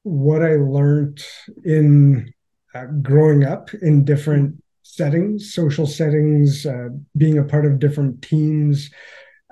what 0.08 0.42
I 0.44 0.56
learned 0.56 1.24
in 1.64 2.34
uh, 2.74 2.86
growing 3.02 3.44
up 3.44 3.74
in 3.74 4.06
different 4.06 4.62
settings, 4.84 5.54
social 5.54 5.86
settings, 5.86 6.66
uh, 6.66 6.90
being 7.16 7.38
a 7.38 7.44
part 7.44 7.66
of 7.66 7.80
different 7.80 8.22
teams, 8.22 8.90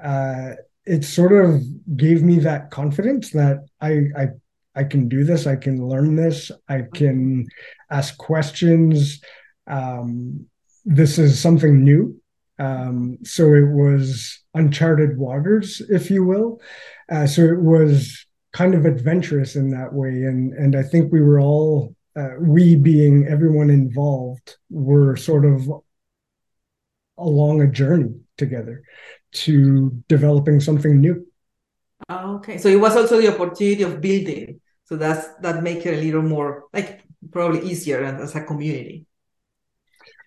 uh, 0.03 0.51
it 0.85 1.03
sort 1.03 1.33
of 1.33 1.61
gave 1.97 2.23
me 2.23 2.39
that 2.39 2.71
confidence 2.71 3.31
that 3.31 3.65
I, 3.81 4.03
I 4.15 4.27
I 4.75 4.83
can 4.83 5.07
do 5.07 5.23
this, 5.23 5.47
I 5.47 5.55
can 5.55 5.87
learn 5.87 6.15
this, 6.15 6.51
I 6.67 6.83
can 6.93 7.47
ask 7.89 8.17
questions. 8.17 9.21
Um, 9.67 10.47
this 10.83 11.17
is 11.17 11.39
something 11.39 11.83
new. 11.83 12.19
Um, 12.59 13.17
so 13.23 13.53
it 13.53 13.69
was 13.71 14.43
uncharted 14.53 15.17
waters, 15.17 15.81
if 15.89 16.11
you 16.11 16.25
will. 16.25 16.61
Uh, 17.09 17.25
so 17.25 17.41
it 17.43 17.59
was 17.59 18.25
kind 18.55 18.73
of 18.73 18.85
adventurous 18.85 19.57
in 19.57 19.69
that 19.71 19.91
way. 19.91 20.23
And 20.23 20.53
and 20.53 20.75
I 20.77 20.83
think 20.83 21.11
we 21.11 21.21
were 21.21 21.41
all 21.41 21.93
uh, 22.15 22.35
we 22.39 22.77
being 22.77 23.27
everyone 23.27 23.69
involved 23.69 24.55
were 24.69 25.17
sort 25.17 25.43
of 25.43 25.69
along 27.17 27.61
a 27.61 27.67
journey 27.67 28.15
together 28.37 28.81
to 29.43 29.91
developing 30.07 30.61
something 30.61 31.01
new. 31.01 31.27
Okay. 32.09 32.57
So 32.57 32.69
it 32.69 32.79
was 32.79 32.95
also 32.95 33.19
the 33.19 33.33
opportunity 33.33 33.83
of 33.83 33.99
building. 33.99 34.61
So 34.85 34.95
that's 34.95 35.27
that 35.41 35.61
make 35.61 35.85
it 35.85 35.99
a 35.99 36.01
little 36.01 36.21
more 36.21 36.63
like 36.71 37.03
probably 37.31 37.61
easier 37.69 38.05
as 38.05 38.35
a 38.35 38.41
community 38.41 39.05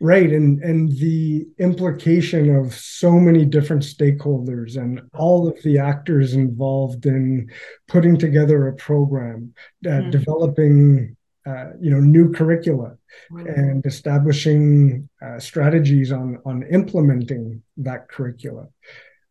right 0.00 0.30
and 0.30 0.62
and 0.62 0.92
the 0.98 1.46
implication 1.58 2.54
of 2.54 2.74
so 2.74 3.12
many 3.12 3.44
different 3.44 3.82
stakeholders 3.82 4.76
and 4.76 5.00
all 5.14 5.48
of 5.48 5.60
the 5.62 5.78
actors 5.78 6.34
involved 6.34 7.06
in 7.06 7.50
putting 7.88 8.16
together 8.16 8.68
a 8.68 8.74
program 8.74 9.52
uh, 9.86 9.90
mm-hmm. 9.90 10.10
developing 10.10 11.16
uh, 11.46 11.70
you 11.80 11.90
know 11.90 12.00
new 12.00 12.30
curricula 12.30 12.96
and 13.30 13.84
establishing 13.86 15.08
uh, 15.22 15.38
strategies 15.38 16.12
on 16.12 16.38
on 16.44 16.62
implementing 16.64 17.60
that 17.76 18.08
curricula 18.08 18.68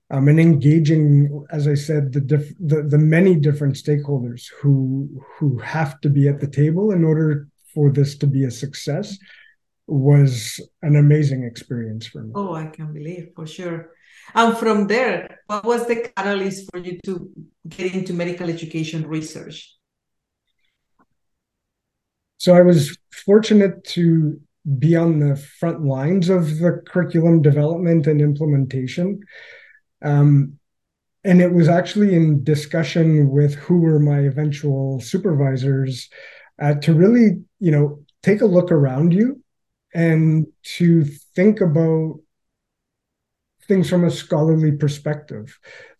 um, 0.09 0.27
and 0.27 0.39
engaging 0.39 1.45
as 1.51 1.67
i 1.67 1.73
said 1.75 2.11
the, 2.11 2.21
diff- 2.21 2.57
the 2.59 2.81
the 2.81 2.97
many 2.97 3.35
different 3.35 3.75
stakeholders 3.75 4.47
who 4.59 5.09
who 5.37 5.57
have 5.59 6.01
to 6.01 6.09
be 6.09 6.27
at 6.27 6.41
the 6.41 6.47
table 6.47 6.91
in 6.91 7.05
order 7.05 7.47
for 7.73 7.89
this 7.89 8.17
to 8.17 8.27
be 8.27 8.43
a 8.43 8.51
success 8.51 9.17
was 9.87 10.59
an 10.81 10.97
amazing 10.97 11.43
experience 11.43 12.07
for 12.07 12.21
me. 12.23 12.31
Oh 12.35 12.53
i 12.53 12.67
can 12.67 12.93
believe 12.93 13.29
for 13.35 13.47
sure. 13.47 13.91
And 14.35 14.57
from 14.57 14.87
there 14.87 15.39
what 15.47 15.63
was 15.63 15.87
the 15.87 16.11
catalyst 16.15 16.69
for 16.69 16.79
you 16.79 16.99
to 17.05 17.31
get 17.67 17.93
into 17.93 18.13
medical 18.13 18.49
education 18.49 19.07
research? 19.07 19.73
So 22.37 22.53
I 22.53 22.61
was 22.61 22.97
fortunate 23.25 23.83
to 23.95 24.39
be 24.77 24.95
on 24.95 25.19
the 25.19 25.37
front 25.37 25.83
lines 25.85 26.29
of 26.29 26.59
the 26.59 26.83
curriculum 26.85 27.41
development 27.41 28.05
and 28.05 28.21
implementation. 28.21 29.21
Um, 30.01 30.59
and 31.23 31.41
it 31.41 31.51
was 31.51 31.67
actually 31.67 32.13
in 32.15 32.43
discussion 32.43 33.29
with 33.29 33.55
who 33.55 33.79
were 33.79 33.99
my 33.99 34.19
eventual 34.19 34.99
supervisors 34.99 36.09
uh, 36.61 36.75
to 36.75 36.93
really, 36.93 37.43
you 37.59 37.71
know, 37.71 38.03
take 38.23 38.41
a 38.41 38.45
look 38.45 38.71
around 38.71 39.13
you 39.13 39.41
and 39.93 40.47
to 40.77 41.03
think 41.35 41.61
about 41.61 42.19
things 43.67 43.89
from 43.89 44.03
a 44.03 44.11
scholarly 44.11 44.71
perspective. 44.71 45.57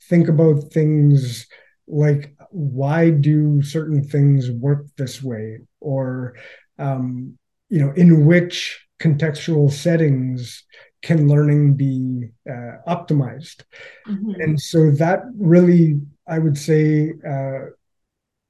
Think 0.10 0.28
about 0.28 0.72
things 0.72 1.48
like 1.88 2.36
why 2.52 3.10
do 3.10 3.62
certain 3.62 4.04
things 4.04 4.52
work 4.52 4.86
this 4.98 5.24
way 5.24 5.60
or 5.80 6.36
um, 6.80 7.38
you 7.70 7.80
know 7.80 7.92
in 7.94 8.26
which 8.26 8.86
contextual 9.00 9.72
settings 9.72 10.64
can 11.02 11.28
learning 11.28 11.76
be 11.76 12.30
uh, 12.50 12.78
optimized 12.88 13.64
mm-hmm. 14.08 14.42
and 14.42 14.60
so 14.60 14.90
that 14.92 15.22
really 15.38 16.00
i 16.28 16.40
would 16.40 16.58
say 16.58 17.14
uh, 17.28 17.60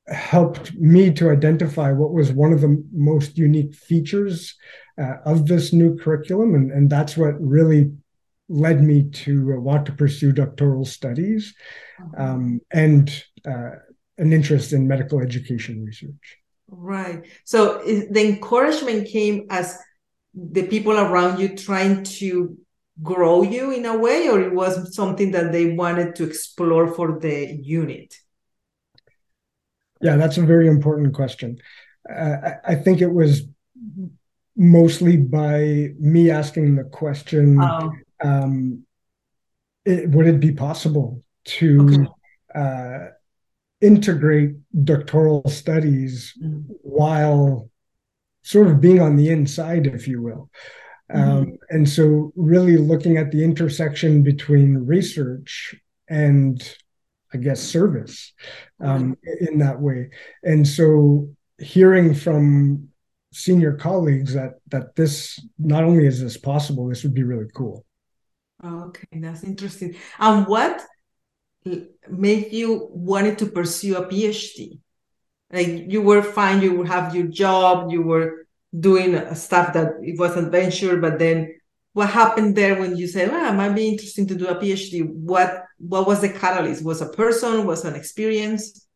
helped 0.10 0.74
me 0.76 1.12
to 1.12 1.30
identify 1.30 1.92
what 1.92 2.14
was 2.14 2.32
one 2.32 2.54
of 2.54 2.62
the 2.62 2.84
most 2.94 3.38
unique 3.38 3.74
features 3.76 4.56
uh, 4.98 5.18
of 5.26 5.48
this 5.48 5.74
new 5.74 5.98
curriculum 5.98 6.56
and, 6.56 6.72
and 6.72 6.90
that's 6.90 7.18
what 7.18 7.40
really 7.40 7.92
led 8.50 8.82
me 8.82 9.10
to 9.10 9.60
want 9.60 9.86
to 9.86 9.92
pursue 9.92 10.32
doctoral 10.32 10.86
studies 10.86 11.54
mm-hmm. 12.00 12.22
um, 12.22 12.62
and 12.72 13.24
uh, 13.46 13.72
an 14.18 14.34
interest 14.34 14.74
in 14.74 14.88
medical 14.88 15.20
education 15.20 15.84
research. 15.84 16.38
Right. 16.70 17.26
So 17.46 17.82
the 17.84 18.26
encouragement 18.26 19.08
came 19.08 19.48
as 19.50 19.78
the 20.34 20.68
people 20.68 20.94
around 20.94 21.40
you 21.40 21.56
trying 21.56 22.04
to 22.04 22.58
grow 23.02 23.44
you 23.44 23.72
in 23.72 23.86
a 23.86 23.98
way, 23.98 24.28
or 24.28 24.42
it 24.42 24.54
was 24.54 24.96
something 24.96 25.32
that 25.32 25.52
they 25.52 25.74
wanted 25.74 26.16
to 26.16 26.24
explore 26.24 26.94
for 26.94 27.20
the 27.20 27.60
unit? 27.62 28.16
Yeah, 30.01 30.18
that's 30.18 30.38
a 30.38 30.44
very 30.44 30.68
important 30.68 31.13
question. 31.13 31.58
Uh, 32.10 32.51
I 32.63 32.75
think 32.75 33.01
it 33.01 33.12
was 33.12 33.44
mostly 34.56 35.18
by 35.18 35.89
me 36.00 36.32
asking 36.32 36.75
the 36.75 36.84
question 36.84 37.60
oh. 37.62 37.92
um, 38.24 38.84
it, 39.86 40.10
would 40.10 40.27
it 40.27 40.39
be 40.39 40.51
possible 40.51 41.24
to 41.46 41.82
okay. 41.82 42.08
uh, 42.56 43.08
integrate 43.82 44.56
doctoral 44.84 45.48
studies 45.48 46.34
mm-hmm. 46.42 46.62
while 46.82 47.70
sort 48.42 48.68
of 48.68 48.82
being 48.82 49.01
on 49.01 49.16
the 49.16 49.30
inside, 49.30 49.88
if 49.88 50.08
you 50.08 50.22
will. 50.22 50.50
Um, 51.13 51.58
and 51.70 51.88
so, 51.88 52.34
really 52.36 52.75
looking 52.75 53.16
at 53.16 53.32
the 53.32 53.44
intersection 53.44 54.24
between 54.24 54.77
research 54.77 55.74
and, 56.10 56.62
I 57.34 57.38
guess, 57.38 57.62
service 57.62 58.34
um, 58.79 59.17
in 59.41 59.60
that 59.60 59.79
way. 59.79 60.10
And 60.43 60.67
so, 60.67 61.29
hearing 61.60 62.13
from 62.13 62.89
senior 63.31 63.74
colleagues 63.74 64.34
that 64.34 64.53
that 64.67 64.96
this 64.96 65.39
not 65.60 65.84
only 65.84 66.05
is 66.05 66.22
this 66.22 66.38
possible, 66.38 66.88
this 66.88 67.03
would 67.03 67.13
be 67.13 67.24
really 67.24 67.48
cool. 67.53 67.86
Okay, 68.63 69.07
that's 69.13 69.43
interesting. 69.43 69.96
And 70.19 70.48
what 70.48 70.81
made 72.10 72.51
you 72.51 72.89
wanted 72.91 73.38
to 73.39 73.46
pursue 73.48 73.98
a 73.98 74.07
PhD? 74.07 74.79
Like 75.51 75.86
you 75.88 76.01
were 76.01 76.22
fine, 76.22 76.62
you 76.62 76.75
would 76.77 76.88
have 76.88 77.15
your 77.15 77.27
job, 77.27 77.91
you 77.91 78.01
were 78.01 78.48
doing 78.77 79.34
stuff 79.36 79.74
that 79.74 79.93
it 80.01 80.19
was 80.19 80.36
adventure, 80.36 80.98
but 80.98 81.19
then 81.19 81.53
what 81.93 82.10
happened 82.10 82.55
there 82.55 82.79
when 82.79 82.98
you 82.98 83.07
said, 83.07 83.31
well, 83.31 83.51
it 83.51 83.55
might 83.55 83.74
be 83.74 83.88
interesting 83.88 84.27
to 84.27 84.36
do 84.36 84.48
a 84.48 84.55
PhD"? 84.55 85.07
What 85.07 85.63
what 85.77 86.07
was 86.07 86.22
the 86.22 86.29
catalyst? 86.29 86.84
Was 86.84 87.01
a 87.01 87.10
person? 87.10 87.65
Was 87.65 87.86
an 87.86 87.96
experience? 87.96 88.88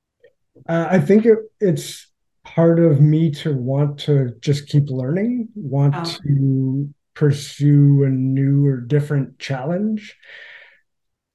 Uh, 0.68 0.88
I 0.90 1.00
think 1.00 1.26
it, 1.26 1.38
it's 1.60 2.08
part 2.44 2.80
of 2.80 3.02
me 3.02 3.32
to 3.32 3.54
want 3.54 4.00
to 4.00 4.36
just 4.40 4.68
keep 4.68 4.90
learning, 4.90 5.50
want 5.56 5.96
oh. 5.96 6.18
to 6.24 6.94
pursue 7.14 8.04
a 8.04 8.10
new 8.10 8.66
or 8.66 8.78
different 8.78 9.38
challenge 9.38 10.18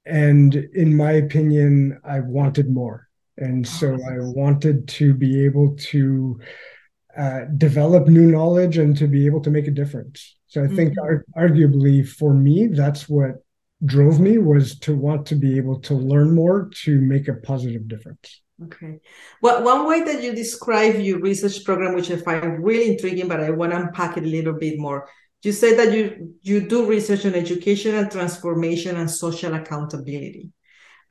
and 0.06 0.54
in 0.54 0.96
my 0.96 1.12
opinion 1.12 2.00
i 2.04 2.20
wanted 2.20 2.70
more 2.70 3.08
and 3.36 3.66
so 3.66 3.94
i 3.94 4.16
wanted 4.18 4.88
to 4.88 5.12
be 5.12 5.44
able 5.44 5.76
to 5.76 6.38
uh, 7.18 7.40
develop 7.56 8.06
new 8.06 8.30
knowledge 8.30 8.78
and 8.78 8.96
to 8.96 9.06
be 9.06 9.26
able 9.26 9.40
to 9.40 9.50
make 9.50 9.66
a 9.66 9.70
difference 9.70 10.36
so 10.46 10.62
i 10.62 10.68
think 10.68 10.96
mm-hmm. 10.96 11.36
ar- 11.36 11.48
arguably 11.48 12.06
for 12.06 12.32
me 12.32 12.68
that's 12.68 13.08
what 13.08 13.34
drove 13.84 14.20
me 14.20 14.38
was 14.38 14.78
to 14.78 14.96
want 14.96 15.26
to 15.26 15.34
be 15.34 15.56
able 15.56 15.80
to 15.80 15.94
learn 15.94 16.34
more 16.34 16.70
to 16.72 17.00
make 17.00 17.28
a 17.28 17.34
positive 17.34 17.86
difference 17.86 18.42
okay 18.64 18.98
well 19.42 19.62
one 19.62 19.86
way 19.86 20.02
that 20.02 20.22
you 20.22 20.34
describe 20.34 20.94
your 20.98 21.20
research 21.20 21.62
program 21.62 21.94
which 21.94 22.10
i 22.10 22.16
find 22.16 22.64
really 22.64 22.92
intriguing 22.92 23.28
but 23.28 23.40
i 23.40 23.50
want 23.50 23.70
to 23.70 23.78
unpack 23.78 24.16
it 24.16 24.24
a 24.24 24.26
little 24.26 24.54
bit 24.54 24.78
more 24.78 25.06
you 25.46 25.52
said 25.52 25.78
that 25.78 25.92
you 25.92 26.34
you 26.42 26.66
do 26.66 26.86
research 26.86 27.24
on 27.24 27.34
educational 27.34 28.08
transformation 28.08 28.96
and 28.96 29.08
social 29.08 29.54
accountability. 29.54 30.50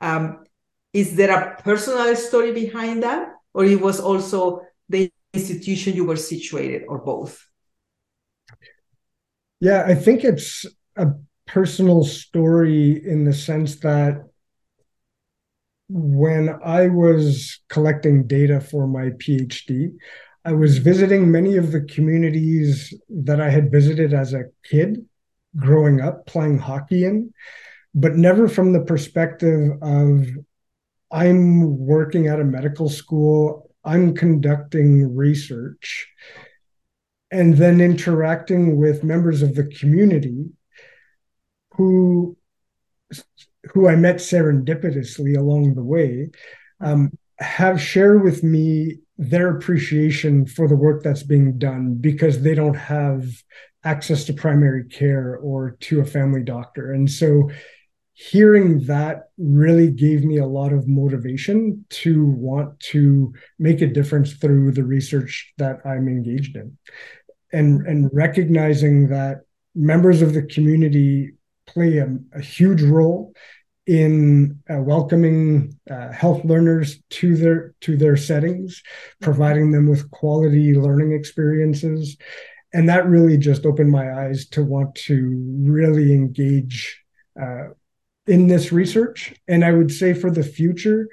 Um, 0.00 0.44
is 0.92 1.16
there 1.16 1.32
a 1.32 1.62
personal 1.62 2.14
story 2.16 2.52
behind 2.52 3.02
that, 3.02 3.28
or 3.54 3.64
it 3.64 3.80
was 3.80 3.98
also 3.98 4.60
the 4.90 5.10
institution 5.32 5.96
you 5.96 6.04
were 6.04 6.16
situated, 6.16 6.82
or 6.86 6.98
both? 6.98 7.42
Yeah, 9.60 9.84
I 9.86 9.94
think 9.94 10.22
it's 10.22 10.66
a 10.96 11.06
personal 11.46 12.04
story 12.04 13.02
in 13.04 13.24
the 13.24 13.32
sense 13.32 13.76
that 13.76 14.24
when 15.88 16.58
I 16.64 16.88
was 16.88 17.60
collecting 17.68 18.26
data 18.26 18.60
for 18.60 18.86
my 18.86 19.10
PhD, 19.10 19.92
I 20.44 20.52
was 20.52 20.78
visiting 20.78 21.30
many 21.30 21.56
of 21.56 21.72
the 21.72 21.82
communities 21.82 22.92
that 23.08 23.40
I 23.40 23.50
had 23.50 23.70
visited 23.70 24.12
as 24.12 24.32
a 24.32 24.44
kid 24.64 25.06
growing 25.56 26.00
up 26.00 26.26
playing 26.26 26.58
hockey 26.58 27.04
in, 27.04 27.32
but 27.94 28.16
never 28.16 28.48
from 28.48 28.72
the 28.72 28.84
perspective 28.84 29.70
of 29.80 30.26
I'm 31.10 31.78
working 31.78 32.26
at 32.26 32.40
a 32.40 32.44
medical 32.44 32.88
school, 32.88 33.70
I'm 33.84 34.14
conducting 34.14 35.14
research, 35.14 36.08
and 37.30 37.56
then 37.56 37.80
interacting 37.80 38.76
with 38.76 39.04
members 39.04 39.42
of 39.42 39.54
the 39.54 39.64
community 39.64 40.46
who 41.76 42.36
who 43.72 43.88
I 43.88 43.96
met 43.96 44.16
serendipitously 44.16 45.36
along 45.36 45.74
the 45.74 45.82
way 45.82 46.30
um, 46.80 47.10
have 47.38 47.80
shared 47.80 48.22
with 48.22 48.42
me 48.42 48.98
their 49.18 49.56
appreciation 49.56 50.46
for 50.46 50.68
the 50.68 50.76
work 50.76 51.02
that's 51.02 51.22
being 51.22 51.58
done 51.58 51.94
because 51.94 52.42
they 52.42 52.54
don't 52.54 52.74
have 52.74 53.24
access 53.84 54.24
to 54.24 54.32
primary 54.32 54.84
care 54.84 55.36
or 55.36 55.76
to 55.80 56.00
a 56.00 56.04
family 56.04 56.42
doctor. 56.42 56.92
And 56.92 57.10
so 57.10 57.50
hearing 58.14 58.84
that 58.86 59.28
really 59.38 59.90
gave 59.90 60.24
me 60.24 60.38
a 60.38 60.46
lot 60.46 60.72
of 60.72 60.88
motivation 60.88 61.84
to 61.90 62.26
want 62.26 62.78
to 62.80 63.32
make 63.58 63.82
a 63.82 63.86
difference 63.86 64.32
through 64.34 64.72
the 64.72 64.84
research 64.84 65.52
that 65.58 65.78
I'm 65.84 66.08
engaged 66.08 66.56
in. 66.56 66.76
And, 67.52 67.86
and 67.86 68.10
recognizing 68.12 69.08
that 69.08 69.42
members 69.74 70.20
of 70.20 70.34
the 70.34 70.42
community 70.42 71.32
play 71.66 71.98
a, 71.98 72.08
a 72.34 72.40
huge 72.40 72.82
role 72.82 73.32
in 73.86 74.58
uh, 74.68 74.80
welcoming 74.80 75.78
uh, 75.90 76.10
health 76.10 76.44
learners 76.44 77.00
to 77.08 77.36
their 77.36 77.74
to 77.80 77.96
their 77.96 78.16
settings, 78.16 78.82
providing 79.20 79.70
them 79.70 79.88
with 79.88 80.10
quality 80.10 80.74
learning 80.74 81.12
experiences, 81.12 82.16
and 82.72 82.88
that 82.88 83.06
really 83.06 83.38
just 83.38 83.64
opened 83.64 83.90
my 83.90 84.12
eyes 84.24 84.48
to 84.48 84.64
want 84.64 84.94
to 84.94 85.56
really 85.60 86.12
engage 86.12 87.00
uh, 87.40 87.68
in 88.26 88.48
this 88.48 88.72
research. 88.72 89.34
And 89.46 89.64
I 89.64 89.72
would 89.72 89.92
say 89.92 90.14
for 90.14 90.30
the 90.30 90.42
future, 90.42 91.08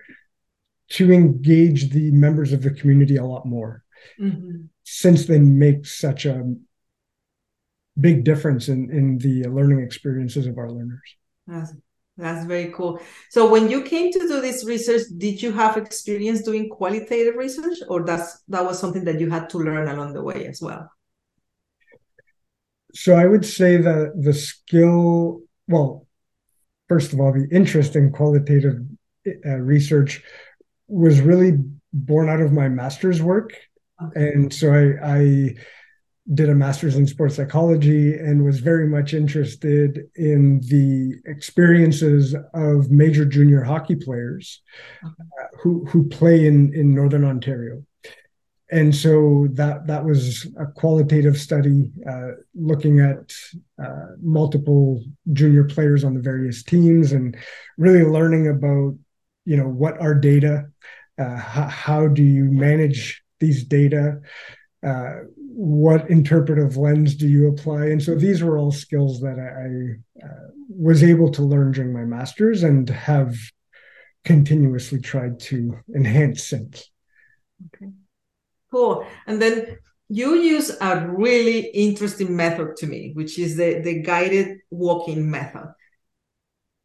to 0.89 1.11
engage 1.11 1.91
the 1.91 2.11
members 2.11 2.53
of 2.53 2.63
the 2.63 2.71
community 2.71 3.17
a 3.17 3.25
lot 3.25 3.45
more. 3.45 3.83
mm-hmm. 4.19 4.65
since 4.83 5.25
they 5.25 5.39
make 5.39 5.85
such 5.85 6.25
a 6.25 6.53
big 7.99 8.23
difference 8.23 8.69
in, 8.69 8.89
in 8.91 9.17
the 9.19 9.43
learning 9.49 9.81
experiences 9.81 10.47
of 10.47 10.57
our 10.57 10.69
learners. 10.69 11.15
That's, 11.47 11.73
that's 12.17 12.45
very 12.45 12.71
cool. 12.71 12.99
So 13.29 13.49
when 13.49 13.69
you 13.69 13.83
came 13.83 14.11
to 14.11 14.19
do 14.19 14.41
this 14.41 14.65
research, 14.65 15.03
did 15.17 15.41
you 15.41 15.51
have 15.51 15.77
experience 15.77 16.43
doing 16.43 16.69
qualitative 16.69 17.35
research 17.35 17.77
or 17.87 18.03
that's 18.03 18.41
that 18.49 18.63
was 18.63 18.79
something 18.79 19.03
that 19.05 19.19
you 19.19 19.29
had 19.29 19.49
to 19.49 19.57
learn 19.57 19.87
along 19.87 20.13
the 20.13 20.23
way 20.23 20.45
as 20.47 20.61
well? 20.61 20.89
So 22.93 23.15
I 23.15 23.25
would 23.25 23.45
say 23.45 23.77
that 23.77 24.13
the 24.15 24.33
skill, 24.33 25.41
well, 25.67 26.05
first 26.87 27.13
of 27.13 27.19
all, 27.19 27.33
the 27.33 27.47
interest 27.51 27.95
in 27.95 28.11
qualitative 28.11 28.81
uh, 29.45 29.55
research 29.55 30.23
was 30.87 31.19
really 31.19 31.53
born 31.91 32.29
out 32.29 32.41
of 32.41 32.51
my 32.51 32.69
master's 32.69 33.21
work. 33.21 33.53
Okay. 34.03 34.33
And 34.33 34.53
so 34.53 34.71
I, 34.71 35.15
I 35.17 35.55
did 36.31 36.49
a 36.49 36.55
master's 36.55 36.95
in 36.95 37.05
sports 37.05 37.35
psychology 37.35 38.13
and 38.13 38.45
was 38.45 38.59
very 38.59 38.87
much 38.87 39.13
interested 39.13 39.99
in 40.15 40.61
the 40.61 41.15
experiences 41.25 42.33
of 42.53 42.89
major 42.89 43.25
junior 43.25 43.61
hockey 43.61 43.95
players 43.95 44.61
uh, 45.03 45.09
who 45.59 45.83
who 45.85 46.07
play 46.07 46.47
in 46.47 46.73
in 46.73 46.95
northern 46.95 47.25
Ontario. 47.25 47.83
And 48.71 48.95
so 48.95 49.47
that 49.51 49.85
that 49.87 50.05
was 50.05 50.47
a 50.57 50.65
qualitative 50.65 51.37
study 51.37 51.91
uh, 52.09 52.31
looking 52.55 53.01
at 53.01 53.33
uh, 53.77 54.15
multiple 54.21 55.03
junior 55.33 55.65
players 55.65 56.03
on 56.03 56.13
the 56.13 56.21
various 56.21 56.63
teams 56.63 57.11
and 57.11 57.35
really 57.77 58.03
learning 58.03 58.47
about 58.47 58.97
you 59.45 59.57
know 59.57 59.67
what 59.67 59.99
are 59.99 60.15
data, 60.15 60.69
uh, 61.19 61.35
how, 61.35 61.67
how 61.67 62.07
do 62.07 62.23
you 62.23 62.45
manage 62.45 63.21
these 63.39 63.65
data, 63.65 64.21
uh, 64.83 65.15
what 65.55 66.09
interpretive 66.09 66.77
lens 66.77 67.15
do 67.15 67.27
you 67.27 67.47
apply? 67.47 67.85
And 67.85 68.01
so 68.01 68.15
these 68.15 68.41
were 68.41 68.57
all 68.57 68.71
skills 68.71 69.21
that 69.21 69.37
I, 69.37 70.23
I 70.23 70.27
uh, 70.27 70.47
was 70.67 71.03
able 71.03 71.29
to 71.31 71.43
learn 71.43 71.71
during 71.71 71.93
my 71.93 72.05
master's 72.05 72.63
and 72.63 72.89
have 72.89 73.35
continuously 74.25 74.99
tried 74.99 75.39
to 75.39 75.77
enhance 75.95 76.43
since. 76.43 76.89
Okay, 77.67 77.91
cool. 78.71 79.05
And 79.27 79.41
then 79.41 79.77
you 80.09 80.35
use 80.35 80.75
a 80.81 81.07
really 81.07 81.67
interesting 81.67 82.35
method 82.35 82.75
to 82.77 82.87
me, 82.87 83.11
which 83.13 83.37
is 83.37 83.55
the, 83.55 83.79
the 83.79 84.01
guided 84.01 84.57
walking 84.71 85.29
method. 85.29 85.73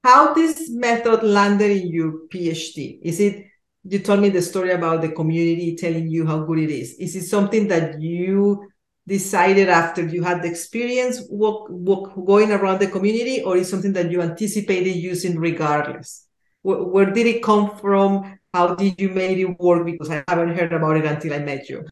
How 0.05 0.35
this 0.35 0.71
method 0.71 1.23
landed 1.23 1.71
in 1.71 1.89
your 1.89 2.13
PhD? 2.33 2.99
Is 3.03 3.19
it 3.19 3.48
you 3.85 3.99
told 3.99 4.21
me 4.21 4.29
the 4.29 4.43
story 4.43 4.73
about 4.73 5.03
the 5.03 5.11
community 5.11 5.77
telling 5.77 6.09
you 6.09 6.27
how 6.27 6.41
good 6.45 6.59
it 6.59 6.71
is. 6.71 6.95
Is 6.95 7.17
it 7.17 7.25
something 7.25 7.69
that 7.69 8.01
you 8.01 8.69
decided 9.07 9.69
after 9.69 10.07
you 10.07 10.23
had 10.23 10.43
the 10.43 10.49
experience 10.49 11.23
walk, 11.31 11.69
walk, 11.71 12.15
going 12.27 12.53
around 12.53 12.81
the 12.81 12.89
community, 12.89 13.43
or 13.43 13.57
is 13.57 13.71
something 13.71 13.93
that 13.95 14.11
you 14.11 14.21
anticipated 14.21 14.97
using 14.97 15.39
regardless? 15.39 16.27
Where, 16.63 16.83
where 16.83 17.11
did 17.11 17.27
it 17.27 17.43
come 17.43 17.77
from? 17.77 18.39
How 18.53 18.75
did 18.75 19.01
you 19.01 19.11
make 19.11 19.39
it 19.39 19.59
work? 19.61 19.87
Because 19.87 20.11
I 20.11 20.25
haven't 20.29 20.57
heard 20.57 20.73
about 20.73 20.97
it 20.97 21.05
until 21.05 21.35
I 21.35 21.39
met 21.39 21.69
you. 21.69 21.85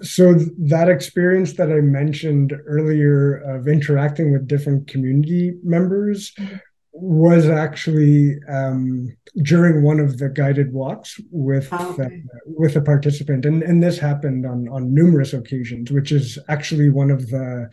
So 0.00 0.34
that 0.58 0.88
experience 0.88 1.54
that 1.54 1.72
I 1.72 1.80
mentioned 1.80 2.52
earlier 2.66 3.36
of 3.36 3.66
interacting 3.66 4.32
with 4.32 4.46
different 4.46 4.86
community 4.86 5.58
members 5.62 6.32
mm-hmm 6.38 6.56
was 7.00 7.48
actually 7.48 8.36
um, 8.48 9.16
during 9.42 9.82
one 9.82 10.00
of 10.00 10.18
the 10.18 10.28
guided 10.28 10.72
walks 10.72 11.20
with 11.30 11.68
oh, 11.72 11.92
okay. 11.92 12.04
uh, 12.04 12.38
with 12.46 12.76
a 12.76 12.80
participant, 12.80 13.44
and 13.44 13.62
and 13.62 13.82
this 13.82 13.98
happened 13.98 14.46
on 14.46 14.68
on 14.68 14.92
numerous 14.92 15.32
occasions, 15.32 15.90
which 15.90 16.12
is 16.12 16.38
actually 16.48 16.90
one 16.90 17.10
of 17.10 17.28
the 17.28 17.70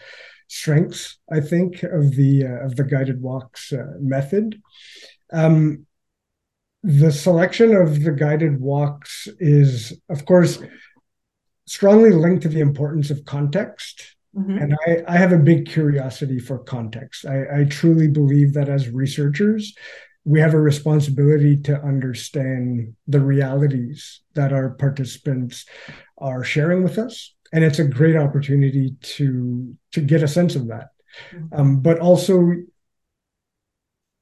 strengths 0.48 1.18
I 1.32 1.40
think 1.40 1.84
of 1.84 2.16
the 2.16 2.46
uh, 2.46 2.66
of 2.66 2.76
the 2.76 2.84
guided 2.84 3.22
walks 3.22 3.74
uh, 3.74 3.86
method. 4.00 4.62
Um, 5.34 5.86
the 6.84 7.12
selection 7.12 7.76
of 7.76 8.04
the 8.04 8.12
guided 8.12 8.62
walks 8.62 9.28
is, 9.40 10.00
of 10.08 10.26
course, 10.26 10.60
strongly 11.66 12.12
linked 12.12 12.44
to 12.44 12.50
the 12.50 12.60
importance 12.60 13.10
of 13.10 13.26
context 13.26 14.15
Mm-hmm. 14.36 14.58
And 14.58 14.76
I, 14.86 15.14
I 15.14 15.18
have 15.18 15.32
a 15.32 15.38
big 15.38 15.68
curiosity 15.68 16.40
for 16.40 16.60
context. 16.60 17.26
I, 17.26 17.62
I 17.62 17.64
truly 17.66 18.08
believe 18.08 18.54
that 18.54 18.68
as 18.68 18.90
researchers, 18.90 19.74
we 20.26 20.40
have 20.40 20.54
a 20.54 20.60
responsibility 20.60 21.56
to 21.62 21.80
understand 21.82 22.96
the 23.08 23.20
realities 23.20 24.22
that 24.34 24.52
our 24.52 24.72
participants 24.72 25.66
are 26.18 26.44
sharing 26.44 26.84
with 26.84 26.98
us 26.98 27.36
and 27.54 27.64
it's 27.64 27.80
a 27.80 27.88
great 27.88 28.16
opportunity 28.16 28.96
to 29.02 29.76
to 29.92 30.02
get 30.02 30.24
a 30.24 30.28
sense 30.28 30.56
of 30.56 30.68
that 30.68 30.90
mm-hmm. 31.32 31.60
um, 31.60 31.80
but 31.80 32.00
also 32.00 32.54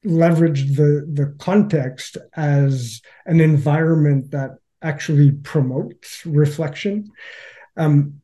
leverage 0.03 0.75
the 0.75 1.07
the 1.13 1.33
context 1.39 2.17
as 2.35 3.01
an 3.25 3.39
environment 3.39 4.31
that 4.31 4.51
actually 4.81 5.31
promotes 5.31 6.25
reflection 6.25 7.09
um, 7.77 8.21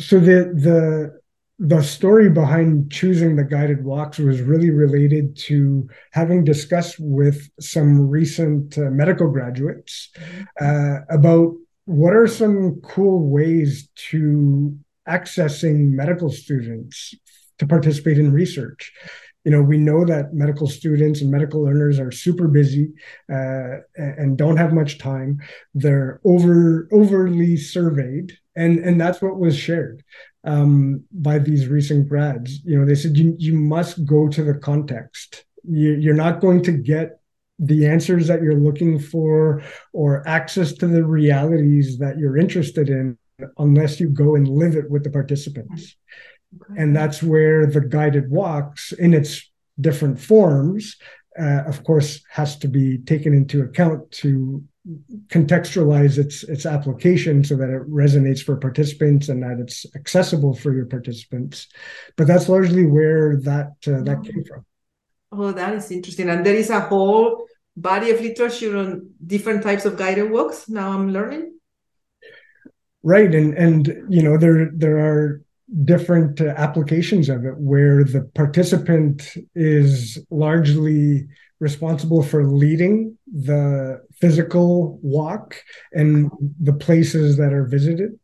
so 0.00 0.18
the 0.18 0.52
the 0.54 1.20
the 1.62 1.82
story 1.82 2.30
behind 2.30 2.90
choosing 2.90 3.36
the 3.36 3.44
guided 3.44 3.84
walks 3.84 4.18
was 4.18 4.40
really 4.40 4.70
related 4.70 5.36
to 5.36 5.86
having 6.12 6.42
discussed 6.42 6.96
with 6.98 7.50
some 7.60 8.08
recent 8.08 8.78
uh, 8.78 8.90
medical 8.90 9.28
graduates 9.28 10.08
mm-hmm. 10.16 10.42
uh, 10.60 11.00
about 11.14 11.54
what 11.84 12.14
are 12.14 12.26
some 12.26 12.80
cool 12.82 13.28
ways 13.28 13.88
to 13.94 14.74
accessing 15.06 15.90
medical 15.90 16.30
students 16.30 17.14
to 17.58 17.66
participate 17.66 18.18
in 18.18 18.32
research 18.32 18.92
you 19.44 19.50
know 19.50 19.62
we 19.62 19.76
know 19.76 20.04
that 20.04 20.32
medical 20.32 20.66
students 20.66 21.20
and 21.20 21.30
medical 21.30 21.62
learners 21.62 21.98
are 21.98 22.10
super 22.10 22.48
busy 22.48 22.90
uh, 23.32 23.76
and 23.96 24.36
don't 24.36 24.56
have 24.56 24.72
much 24.72 24.98
time 24.98 25.38
they're 25.74 26.20
over 26.24 26.88
overly 26.92 27.56
surveyed 27.56 28.36
and 28.60 28.78
and 28.78 29.00
that's 29.00 29.22
what 29.22 29.38
was 29.38 29.56
shared 29.56 30.02
um, 30.44 31.04
by 31.12 31.38
these 31.38 31.66
recent 31.66 32.08
grads. 32.08 32.62
You 32.64 32.78
know 32.78 32.86
they 32.86 32.94
said 32.94 33.16
you, 33.16 33.34
you 33.38 33.54
must 33.54 34.04
go 34.04 34.28
to 34.28 34.42
the 34.42 34.54
context. 34.54 35.44
You, 35.64 35.92
you're 35.92 36.14
not 36.14 36.40
going 36.40 36.62
to 36.64 36.72
get 36.72 37.20
the 37.58 37.86
answers 37.86 38.26
that 38.28 38.42
you're 38.42 38.54
looking 38.68 38.98
for 38.98 39.62
or 39.92 40.26
access 40.26 40.72
to 40.72 40.86
the 40.86 41.04
realities 41.04 41.98
that 41.98 42.18
you're 42.18 42.38
interested 42.38 42.88
in 42.88 43.18
unless 43.58 44.00
you 44.00 44.08
go 44.08 44.34
and 44.34 44.48
live 44.48 44.76
it 44.76 44.90
with 44.90 45.04
the 45.04 45.10
participants. 45.10 45.96
Okay. 46.56 46.82
and 46.82 46.96
that's 46.96 47.22
where 47.22 47.64
the 47.64 47.80
guided 47.80 48.28
walks 48.28 48.90
in 48.90 49.14
its 49.14 49.48
different 49.80 50.18
forms 50.18 50.96
uh, 51.38 51.62
of 51.66 51.84
course 51.84 52.22
has 52.30 52.56
to 52.58 52.68
be 52.68 52.98
taken 52.98 53.32
into 53.32 53.62
account 53.62 54.10
to 54.10 54.62
contextualize 55.26 56.16
its 56.16 56.42
its 56.44 56.64
application 56.64 57.44
so 57.44 57.56
that 57.56 57.68
it 57.68 57.90
resonates 57.90 58.42
for 58.42 58.56
participants 58.56 59.28
and 59.28 59.42
that 59.42 59.58
it's 59.60 59.84
accessible 59.94 60.54
for 60.54 60.72
your 60.72 60.86
participants. 60.86 61.68
But 62.16 62.26
that's 62.26 62.48
largely 62.48 62.86
where 62.86 63.36
that 63.42 63.72
uh, 63.86 64.02
that 64.02 64.24
came 64.24 64.44
from. 64.44 64.64
Oh 65.32 65.52
that 65.52 65.74
is 65.74 65.90
interesting. 65.90 66.30
And 66.30 66.44
there 66.44 66.54
is 66.54 66.70
a 66.70 66.80
whole 66.80 67.44
body 67.76 68.10
of 68.10 68.20
literature 68.20 68.76
on 68.76 69.10
different 69.24 69.62
types 69.62 69.84
of 69.84 69.96
guided 69.96 70.30
walks 70.30 70.68
now 70.68 70.92
i'm 70.92 71.12
learning. 71.12 71.58
Right 73.02 73.32
and 73.34 73.54
and 73.54 73.86
you 74.08 74.22
know 74.22 74.36
there 74.36 74.70
there 74.74 74.98
are 74.98 75.42
different 75.84 76.40
uh, 76.40 76.48
applications 76.56 77.28
of 77.28 77.44
it 77.44 77.56
where 77.56 78.02
the 78.02 78.22
participant 78.34 79.34
is 79.54 80.18
largely 80.30 81.28
responsible 81.60 82.22
for 82.22 82.44
leading 82.44 83.16
the 83.30 84.00
physical 84.20 84.98
walk 85.02 85.62
and 85.92 86.30
the 86.60 86.72
places 86.72 87.36
that 87.36 87.52
are 87.52 87.66
visited. 87.66 88.18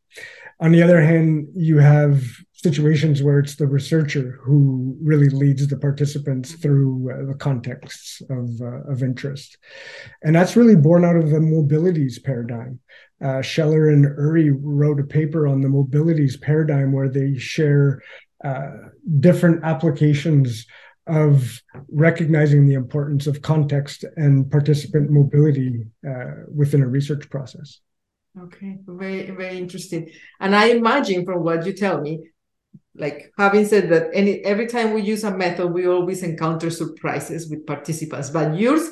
On 0.61 0.73
the 0.73 0.83
other 0.83 1.03
hand, 1.03 1.49
you 1.55 1.79
have 1.79 2.25
situations 2.55 3.23
where 3.23 3.39
it's 3.39 3.57
the 3.57 3.67
researcher 3.67 4.41
who 4.43 4.97
really 5.03 5.29
leads 5.29 5.67
the 5.69 5.77
participants 5.77 6.53
through 6.53 7.11
uh, 7.13 7.27
the 7.27 7.35
contexts 7.35 8.23
of, 8.31 8.49
uh, 8.63 8.91
of 8.91 9.03
interest. 9.03 9.59
And 10.23 10.35
that's 10.35 10.57
really 10.57 10.75
born 10.75 11.05
out 11.05 11.17
of 11.17 11.31
the 11.31 11.39
mobilities 11.39 12.23
paradigm. 12.23 12.81
Uh, 13.23 13.43
Sheller 13.43 13.91
and 13.91 14.07
Urry 14.07 14.51
wrote 14.51 14.99
a 14.99 15.05
paper 15.05 15.47
on 15.47 15.61
the 15.61 15.69
mobilities 15.69 16.41
paradigm 16.41 16.93
where 16.93 17.11
they 17.11 17.37
share 17.37 18.03
uh, 18.43 18.71
different 19.21 19.63
applications 19.63 20.67
of 21.07 21.63
recognizing 21.91 22.67
the 22.67 22.75
importance 22.75 23.27
of 23.27 23.43
context 23.43 24.05
and 24.17 24.51
participant 24.51 25.11
mobility 25.11 25.87
uh, 26.09 26.43
within 26.55 26.83
a 26.83 26.89
research 26.89 27.29
process. 27.31 27.81
Okay, 28.39 28.79
very 28.87 29.31
very 29.31 29.57
interesting. 29.57 30.11
And 30.41 30.55
I 30.55 30.67
imagine 30.67 31.25
from 31.25 31.43
what 31.43 31.65
you 31.65 31.73
tell 31.73 32.01
me, 32.01 32.29
like 32.95 33.33
having 33.39 33.65
said 33.65 33.89
that, 33.91 34.11
any 34.13 34.45
every 34.45 34.67
time 34.67 34.93
we 34.93 35.03
use 35.03 35.25
a 35.25 35.35
method, 35.35 35.69
we 35.69 35.87
always 35.87 36.23
encounter 36.23 36.71
surprises 36.71 37.49
with 37.49 37.67
participants. 37.67 38.31
But 38.31 38.59
yours 38.59 38.91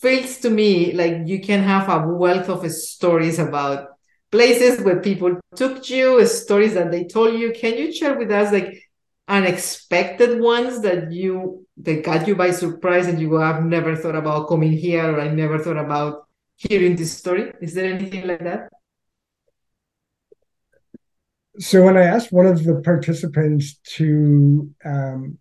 feels 0.00 0.38
to 0.38 0.50
me 0.50 0.92
like 0.92 1.18
you 1.26 1.40
can 1.40 1.62
have 1.62 1.88
a 1.88 2.08
wealth 2.08 2.48
of 2.48 2.68
stories 2.72 3.38
about 3.38 3.90
places 4.32 4.80
where 4.80 5.00
people 5.00 5.38
took 5.54 5.88
you, 5.90 6.24
stories 6.26 6.74
that 6.74 6.90
they 6.90 7.04
told 7.04 7.38
you. 7.38 7.52
Can 7.52 7.76
you 7.76 7.92
share 7.92 8.16
with 8.18 8.30
us 8.30 8.52
like 8.52 8.89
unexpected 9.30 10.40
ones 10.40 10.82
that 10.82 11.12
you 11.12 11.66
that 11.78 12.04
got 12.04 12.28
you 12.28 12.34
by 12.34 12.50
surprise 12.50 13.06
and 13.06 13.20
you 13.20 13.40
I've 13.40 13.64
never 13.64 13.96
thought 13.96 14.16
about 14.16 14.48
coming 14.48 14.72
here 14.72 15.04
or 15.14 15.20
I 15.20 15.28
never 15.28 15.58
thought 15.58 15.78
about 15.78 16.26
hearing 16.56 16.96
this 16.96 17.16
story? 17.16 17.52
Is 17.62 17.74
there 17.74 17.92
anything 17.92 18.26
like 18.26 18.44
that? 18.44 18.68
So 21.58 21.82
when 21.82 21.96
I 21.96 22.02
asked 22.02 22.32
one 22.32 22.46
of 22.46 22.64
the 22.64 22.80
participants 22.82 23.78
to 23.96 24.70
um, 24.84 25.38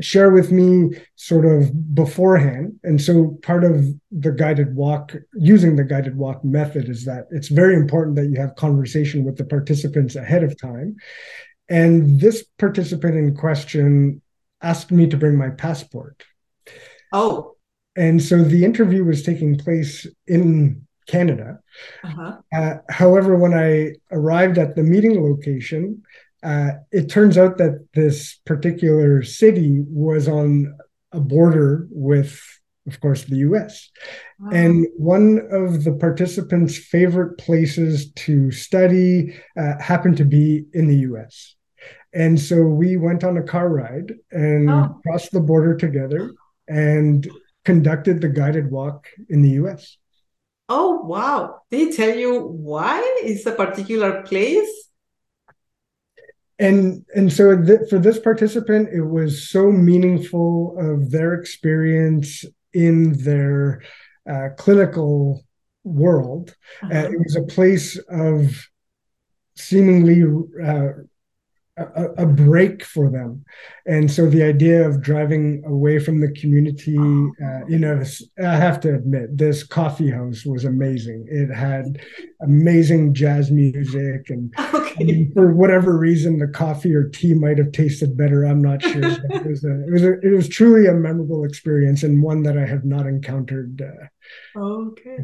share 0.00 0.30
with 0.30 0.50
me 0.50 0.90
sort 1.16 1.44
of 1.44 1.94
beforehand. 1.94 2.78
And 2.82 3.00
so 3.00 3.38
part 3.42 3.64
of 3.64 3.86
the 4.10 4.32
guided 4.32 4.74
walk, 4.74 5.14
using 5.34 5.76
the 5.76 5.84
guided 5.84 6.16
walk 6.16 6.44
method, 6.44 6.88
is 6.88 7.04
that 7.04 7.26
it's 7.30 7.48
very 7.48 7.74
important 7.74 8.16
that 8.16 8.26
you 8.26 8.40
have 8.40 8.54
conversation 8.56 9.24
with 9.24 9.36
the 9.36 9.44
participants 9.44 10.16
ahead 10.16 10.42
of 10.42 10.60
time. 10.60 10.96
And 11.70 12.20
this 12.20 12.44
participant 12.58 13.16
in 13.16 13.34
question 13.36 14.20
asked 14.60 14.90
me 14.90 15.06
to 15.06 15.16
bring 15.16 15.36
my 15.36 15.50
passport. 15.50 16.24
Oh. 17.12 17.56
And 17.96 18.22
so 18.22 18.42
the 18.42 18.64
interview 18.64 19.04
was 19.04 19.22
taking 19.22 19.56
place 19.56 20.06
in 20.26 20.86
Canada. 21.06 21.60
Uh-huh. 22.04 22.38
Uh, 22.52 22.74
however, 22.88 23.36
when 23.36 23.54
I 23.54 23.94
arrived 24.10 24.58
at 24.58 24.74
the 24.74 24.82
meeting 24.82 25.22
location, 25.22 26.02
uh, 26.42 26.70
it 26.90 27.08
turns 27.08 27.38
out 27.38 27.58
that 27.58 27.86
this 27.94 28.40
particular 28.46 29.22
city 29.22 29.84
was 29.88 30.28
on 30.28 30.76
a 31.12 31.20
border 31.20 31.86
with, 31.90 32.40
of 32.86 33.00
course, 33.00 33.24
the 33.24 33.36
US. 33.36 33.90
Wow. 34.38 34.50
And 34.52 34.86
one 34.96 35.46
of 35.50 35.84
the 35.84 35.92
participants' 35.92 36.78
favorite 36.78 37.38
places 37.38 38.12
to 38.12 38.50
study 38.50 39.34
uh, 39.56 39.80
happened 39.80 40.16
to 40.18 40.24
be 40.24 40.64
in 40.72 40.86
the 40.86 40.98
US. 41.10 41.56
And 42.12 42.40
so 42.40 42.62
we 42.62 42.96
went 42.96 43.22
on 43.22 43.36
a 43.36 43.42
car 43.42 43.68
ride 43.68 44.12
and 44.32 44.70
oh. 44.70 45.00
crossed 45.02 45.32
the 45.32 45.40
border 45.40 45.76
together 45.76 46.32
and 46.66 47.28
conducted 47.64 48.20
the 48.20 48.28
guided 48.28 48.70
walk 48.70 49.06
in 49.28 49.42
the 49.42 49.50
US. 49.50 49.96
Oh, 50.68 51.00
wow. 51.02 51.62
Did 51.70 51.88
he 51.88 51.96
tell 51.96 52.16
you 52.16 52.40
why? 52.40 53.00
Is 53.22 53.46
a 53.46 53.52
particular 53.52 54.22
place? 54.22 54.90
and 56.60 57.04
and 57.14 57.32
so 57.32 57.60
th- 57.60 57.88
for 57.88 57.98
this 57.98 58.18
participant 58.18 58.90
it 58.92 59.02
was 59.02 59.48
so 59.48 59.72
meaningful 59.72 60.76
of 60.78 61.10
their 61.10 61.34
experience 61.34 62.44
in 62.72 63.14
their 63.24 63.80
uh, 64.30 64.50
clinical 64.56 65.42
world 65.82 66.54
uh, 66.82 66.86
uh-huh. 66.86 66.98
uh, 66.98 67.10
it 67.10 67.18
was 67.18 67.36
a 67.36 67.42
place 67.54 67.98
of 68.10 68.68
seemingly 69.56 70.22
uh, 70.62 70.90
a, 71.80 72.04
a, 72.18 72.26
break 72.26 72.84
for 72.84 73.10
them. 73.10 73.44
And 73.86 74.10
so 74.10 74.28
the 74.28 74.42
idea 74.42 74.86
of 74.86 75.00
driving 75.00 75.62
away 75.66 75.98
from 75.98 76.20
the 76.20 76.30
community, 76.32 76.96
uh, 76.98 77.66
you 77.68 77.78
know, 77.78 78.02
I 78.42 78.56
have 78.56 78.80
to 78.80 78.94
admit, 78.94 79.36
this 79.36 79.62
coffee 79.62 80.10
house 80.10 80.44
was 80.44 80.64
amazing. 80.64 81.26
It 81.28 81.52
had 81.54 82.00
amazing 82.42 83.14
jazz 83.14 83.50
music, 83.50 84.30
and, 84.30 84.52
okay. 84.74 84.94
and 84.98 85.32
for 85.32 85.54
whatever 85.54 85.96
reason, 85.96 86.38
the 86.38 86.48
coffee 86.48 86.94
or 86.94 87.08
tea 87.08 87.34
might 87.34 87.58
have 87.58 87.72
tasted 87.72 88.16
better. 88.16 88.44
I'm 88.44 88.62
not 88.62 88.82
sure. 88.82 89.02
it 89.02 89.46
was 89.46 89.64
a, 89.64 89.84
it 89.84 89.92
was 89.92 90.04
a, 90.04 90.20
it 90.20 90.34
was 90.34 90.48
truly 90.48 90.86
a 90.86 90.92
memorable 90.92 91.44
experience 91.44 92.02
and 92.02 92.22
one 92.22 92.42
that 92.42 92.58
I 92.58 92.66
have 92.66 92.84
not 92.84 93.06
encountered. 93.06 93.82
Uh, 93.82 94.58
okay, 94.58 95.18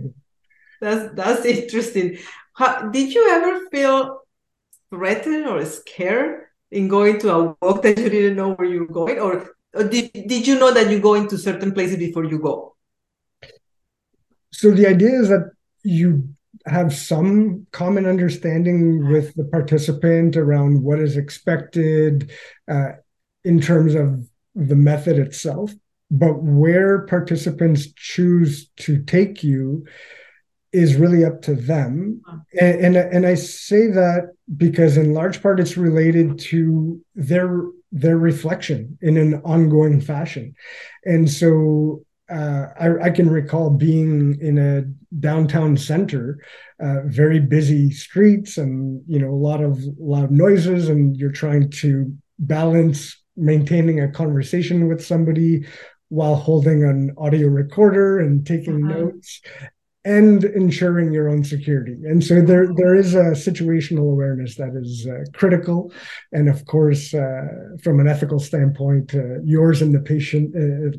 that's 0.81 1.15
that's 1.15 1.45
interesting. 1.45 2.19
How, 2.55 2.89
did 2.89 3.13
you 3.13 3.29
ever 3.31 3.69
feel 3.71 4.21
threatened 4.91 5.47
or 5.47 5.65
scared 5.65 6.46
in 6.71 6.89
going 6.89 7.19
to 7.21 7.35
a 7.35 7.57
walk 7.61 7.83
that 7.83 7.99
you 7.99 8.09
didn't 8.09 8.37
know 8.37 8.55
where 8.55 8.69
you 8.69 8.81
were 8.81 8.93
going? 8.93 9.19
Or, 9.19 9.55
or 9.75 9.85
did, 9.85 10.13
did 10.13 10.47
you 10.47 10.59
know 10.59 10.73
that 10.73 10.91
you 10.91 11.01
go 11.01 11.15
into 11.15 11.39
certain 11.39 11.73
places 11.73 11.99
before 11.99 12.25
you 12.25 12.39
go? 12.39 12.77
So 14.53 14.71
the 14.71 14.87
idea 14.87 15.21
is 15.21 15.29
that 15.29 15.51
you 15.83 16.29
have 16.67 16.95
some 16.95 17.67
common 17.71 18.07
understanding 18.07 19.09
with 19.11 19.35
the 19.35 19.45
participant 19.45 20.37
around 20.37 20.83
what 20.83 20.99
is 20.99 21.17
expected 21.17 22.31
uh, 22.69 22.93
in 23.45 23.61
terms 23.61 23.95
of 23.95 24.29
the 24.55 24.75
method 24.75 25.19
itself. 25.19 25.73
But 26.11 26.43
where 26.43 27.07
participants 27.07 27.93
choose 27.95 28.69
to 28.79 29.03
take 29.03 29.43
you 29.43 29.87
is 30.77 30.97
really 30.97 31.25
up 31.25 31.41
to 31.41 31.55
them. 31.55 32.21
And, 32.61 32.85
and, 32.85 32.97
and 32.97 33.27
I 33.27 33.35
say 33.35 33.87
that 33.89 34.35
because 34.59 34.99
in 34.99 35.15
large 35.15 35.43
part 35.43 35.59
it's 35.59 35.77
related 35.79 36.39
to 36.51 37.01
their 37.15 37.63
their 37.93 38.19
reflection 38.19 38.99
in 39.01 39.17
an 39.17 39.41
ongoing 39.43 40.01
fashion. 40.03 40.55
And 41.07 41.31
so 41.31 42.05
uh, 42.31 42.67
I, 42.79 43.05
I, 43.05 43.11
can 43.11 43.31
recall 43.31 43.71
being 43.71 44.37
in 44.41 44.59
a 44.59 44.83
downtown 45.21 45.77
center, 45.77 46.41
uh, 46.81 47.03
very 47.07 47.39
busy 47.39 47.91
streets, 47.93 48.59
and 48.59 49.01
you 49.07 49.21
know 49.21 49.31
a 49.31 49.45
lot 49.49 49.63
of 49.63 49.79
loud 49.99 50.33
noises, 50.33 50.89
and 50.89 51.17
you're 51.17 51.31
trying 51.31 51.71
to 51.71 52.13
balance 52.41 53.17
maintaining 53.37 54.01
a 54.01 54.11
conversation 54.11 54.89
with 54.89 55.05
somebody 55.05 55.65
while 56.09 56.35
holding 56.35 56.83
an 56.83 57.15
audio 57.17 57.47
recorder 57.47 58.19
and 58.19 58.45
taking 58.45 58.85
uh-huh. 58.85 58.99
notes 58.99 59.41
and 60.07 60.45
ensuring 60.45 61.13
your 61.13 61.29
own 61.29 61.43
security. 61.43 61.97
And 62.05 62.23
so 62.23 62.41
there, 62.41 62.69
there 62.81 62.95
is 62.95 63.15
a 63.15 63.35
situational 63.49 64.13
awareness 64.13 64.55
that 64.57 64.75
is 64.77 65.07
uh, 65.07 65.25
critical. 65.35 65.93
And 66.33 66.49
of 66.49 66.65
course, 66.65 67.13
uh, 67.13 67.77
from 67.83 67.99
an 67.99 68.07
ethical 68.07 68.39
standpoint, 68.39 69.15
uh, 69.15 69.41
yours 69.43 69.83
and 69.83 69.93
the 69.93 70.01
patient, 70.01 70.55
uh, 70.55 70.97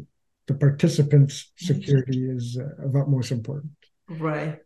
the 0.47 0.53
participant's 0.53 1.51
security 1.55 2.29
is 2.29 2.59
uh, 2.59 2.85
of 2.85 2.95
utmost 2.95 3.31
importance. 3.31 3.71
Right. 4.09 4.59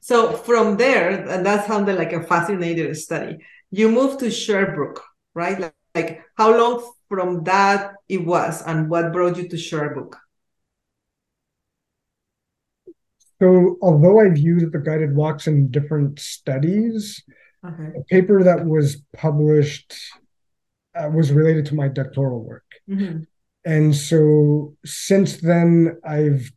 So 0.00 0.36
from 0.36 0.76
there, 0.76 1.10
and 1.28 1.44
that 1.44 1.66
sounded 1.66 1.98
like 1.98 2.12
a 2.12 2.22
fascinating 2.22 2.94
study. 2.94 3.38
You 3.70 3.90
moved 3.90 4.20
to 4.20 4.30
Sherbrooke, 4.30 5.02
right? 5.34 5.58
Like, 5.58 5.74
like 5.94 6.22
how 6.36 6.56
long 6.56 6.88
from 7.08 7.42
that 7.44 7.94
it 8.08 8.24
was, 8.24 8.62
and 8.62 8.88
what 8.88 9.12
brought 9.12 9.36
you 9.36 9.48
to 9.48 9.58
Sherbrooke? 9.58 10.16
So, 13.40 13.76
although 13.82 14.20
I've 14.20 14.38
used 14.38 14.72
the 14.72 14.78
guided 14.78 15.14
walks 15.14 15.46
in 15.46 15.70
different 15.70 16.18
studies, 16.18 17.22
a 17.96 18.02
paper 18.08 18.42
that 18.42 18.66
was 18.66 19.02
published 19.16 19.94
uh, 20.94 21.08
was 21.08 21.32
related 21.32 21.66
to 21.66 21.74
my 21.74 21.88
doctoral 21.88 22.42
work. 22.42 22.64
Mm-hmm. 22.88 23.22
And 23.64 23.94
so, 23.94 24.76
since 24.84 25.38
then, 25.38 25.98
I've 26.04 26.50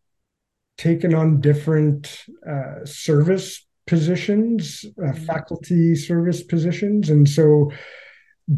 taken 0.78 1.14
on 1.14 1.42
different 1.42 2.26
uh, 2.48 2.86
service 2.86 3.66
positions, 3.86 4.86
uh, 4.98 5.12
mm-hmm. 5.12 5.24
faculty 5.26 5.96
service 5.96 6.44
positions. 6.44 7.10
And 7.10 7.28
so, 7.28 7.72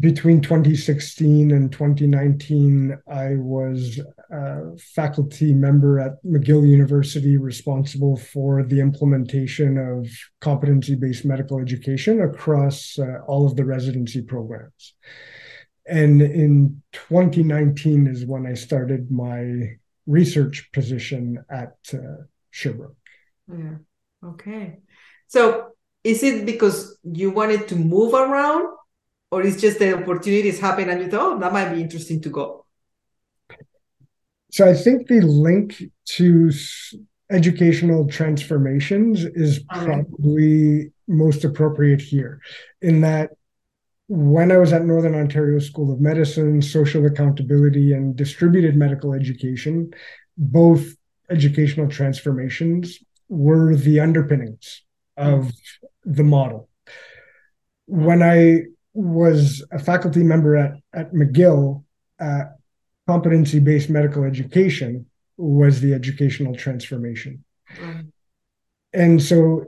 between 0.00 0.40
2016 0.40 1.50
and 1.50 1.70
2019, 1.70 2.98
I 3.06 3.34
was 3.36 4.00
a 4.30 4.76
faculty 4.78 5.52
member 5.52 6.00
at 6.00 6.24
McGill 6.24 6.66
University 6.66 7.36
responsible 7.36 8.16
for 8.16 8.62
the 8.62 8.80
implementation 8.80 9.78
of 9.78 10.08
competency 10.40 10.94
based 10.94 11.24
medical 11.24 11.60
education 11.60 12.22
across 12.22 12.98
uh, 12.98 13.18
all 13.26 13.46
of 13.46 13.56
the 13.56 13.64
residency 13.64 14.22
programs. 14.22 14.94
And 15.86 16.22
in 16.22 16.82
2019 16.92 18.06
is 18.06 18.24
when 18.24 18.46
I 18.46 18.54
started 18.54 19.10
my 19.10 19.76
research 20.06 20.70
position 20.72 21.44
at 21.50 21.76
uh, 21.92 22.24
Sherbrooke. 22.50 22.96
Yeah. 23.48 23.76
Okay. 24.24 24.78
So 25.28 25.68
is 26.02 26.22
it 26.22 26.46
because 26.46 26.98
you 27.02 27.30
wanted 27.30 27.68
to 27.68 27.76
move 27.76 28.14
around 28.14 28.68
or 29.34 29.42
it's 29.42 29.60
just 29.60 29.80
the 29.80 30.00
opportunities 30.00 30.60
happen 30.60 30.88
and 30.88 31.00
you 31.02 31.10
thought, 31.10 31.32
oh, 31.32 31.38
that 31.40 31.52
might 31.52 31.74
be 31.74 31.80
interesting 31.80 32.20
to 32.20 32.28
go? 32.28 32.64
So 34.52 34.64
I 34.64 34.74
think 34.74 35.08
the 35.08 35.20
link 35.22 35.82
to 36.18 36.52
educational 37.32 38.06
transformations 38.06 39.24
is 39.24 39.58
probably 39.68 40.92
most 41.08 41.42
appropriate 41.42 42.00
here 42.00 42.40
in 42.80 43.00
that 43.00 43.30
when 44.06 44.52
I 44.52 44.58
was 44.58 44.72
at 44.72 44.84
Northern 44.84 45.16
Ontario 45.16 45.58
School 45.58 45.92
of 45.92 46.00
Medicine, 46.00 46.62
social 46.62 47.04
accountability 47.04 47.92
and 47.92 48.14
distributed 48.14 48.76
medical 48.76 49.14
education, 49.14 49.92
both 50.38 50.94
educational 51.28 51.88
transformations 51.88 53.00
were 53.28 53.74
the 53.74 53.98
underpinnings 53.98 54.82
of 55.16 55.50
the 56.04 56.22
model. 56.22 56.68
When 57.86 58.22
I 58.22 58.66
was 58.94 59.64
a 59.72 59.78
faculty 59.78 60.22
member 60.22 60.56
at, 60.56 60.76
at 60.92 61.12
McGill, 61.12 61.84
uh, 62.20 62.44
competency 63.06 63.58
based 63.58 63.90
medical 63.90 64.24
education 64.24 65.06
was 65.36 65.80
the 65.80 65.92
educational 65.92 66.54
transformation. 66.54 67.44
Mm. 67.76 68.12
And 68.92 69.22
so 69.22 69.66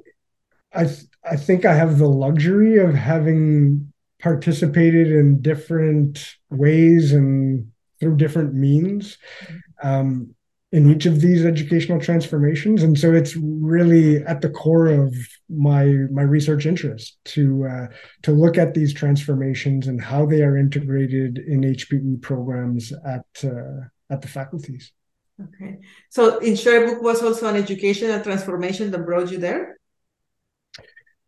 I 0.73 0.85
th- 0.85 1.07
I 1.29 1.37
think 1.37 1.65
I 1.65 1.75
have 1.75 1.99
the 1.99 2.09
luxury 2.09 2.79
of 2.79 2.95
having 2.95 3.93
participated 4.21 5.09
in 5.09 5.43
different 5.43 6.37
ways 6.51 7.13
and 7.13 7.73
through 7.99 8.17
different 8.17 8.55
means 8.55 9.19
um, 9.83 10.36
in 10.77 10.93
each 10.93 11.07
of 11.07 11.23
these 11.23 11.47
educational 11.47 11.99
transformations, 11.99 12.83
and 12.83 12.99
so 12.99 13.15
it's 13.15 13.35
really 13.35 14.23
at 14.25 14.43
the 14.43 14.51
core 14.51 14.89
of 14.89 15.17
my 15.49 15.85
my 16.19 16.21
research 16.21 16.67
interest 16.67 17.17
to 17.25 17.67
uh, 17.67 17.87
to 18.25 18.33
look 18.33 18.59
at 18.59 18.75
these 18.75 18.93
transformations 18.93 19.87
and 19.87 19.99
how 20.03 20.27
they 20.27 20.43
are 20.43 20.59
integrated 20.59 21.39
in 21.39 21.63
HPE 21.63 22.21
programs 22.21 22.93
at 22.93 23.25
uh, 23.43 23.89
at 24.11 24.21
the 24.21 24.29
faculties. 24.29 24.93
Okay, 25.43 25.79
so 26.11 26.39
in 26.41 26.55
Sherbrooke 26.55 27.03
was 27.03 27.23
also 27.23 27.49
an 27.49 27.57
educational 27.57 28.21
transformation 28.21 28.91
that 28.91 29.07
brought 29.07 29.31
you 29.33 29.39
there. 29.39 29.79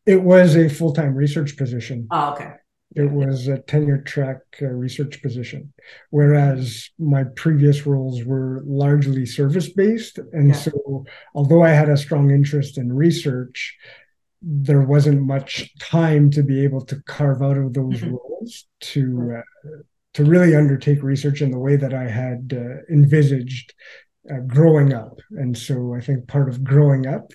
It 0.05 0.23
was 0.23 0.57
a 0.57 0.69
full 0.69 0.93
time 0.93 1.15
research 1.15 1.57
position. 1.57 2.07
Oh, 2.11 2.33
okay. 2.35 2.53
It 2.95 3.11
was 3.11 3.49
a 3.49 3.59
tenure 3.59 4.01
track 4.01 4.39
uh, 4.63 4.67
research 4.67 5.21
position, 5.23 5.73
whereas 6.11 6.89
my 6.99 7.25
previous 7.37 7.87
roles 7.87 8.25
were 8.25 8.63
largely 8.65 9.27
service 9.27 9.69
based. 9.69 10.19
And 10.33 10.49
yeah. 10.49 10.55
so, 10.55 11.05
although 11.35 11.63
I 11.63 11.71
had 11.71 11.91
a 11.91 11.99
strong 11.99 12.31
interest 12.31 12.79
in 12.79 12.93
research, 12.93 13.77
there 14.41 14.81
wasn't 14.81 15.21
much 15.21 15.77
time 15.79 16.31
to 16.31 16.43
be 16.43 16.65
able 16.65 16.85
to 16.87 17.03
carve 17.03 17.43
out 17.43 17.59
of 17.59 17.75
those 17.75 18.01
mm-hmm. 18.01 18.13
roles 18.13 18.67
to 18.81 19.37
uh, 19.39 19.83
to 20.15 20.25
really 20.25 20.57
undertake 20.57 21.03
research 21.03 21.43
in 21.43 21.51
the 21.51 21.59
way 21.59 21.77
that 21.77 21.93
I 21.93 22.09
had 22.09 22.57
uh, 22.57 22.83
envisaged 22.91 23.75
uh, 24.33 24.39
growing 24.47 24.95
up. 24.95 25.19
And 25.33 25.57
so, 25.57 25.95
I 25.95 26.01
think 26.01 26.27
part 26.27 26.49
of 26.49 26.65
growing 26.65 27.07
up 27.07 27.33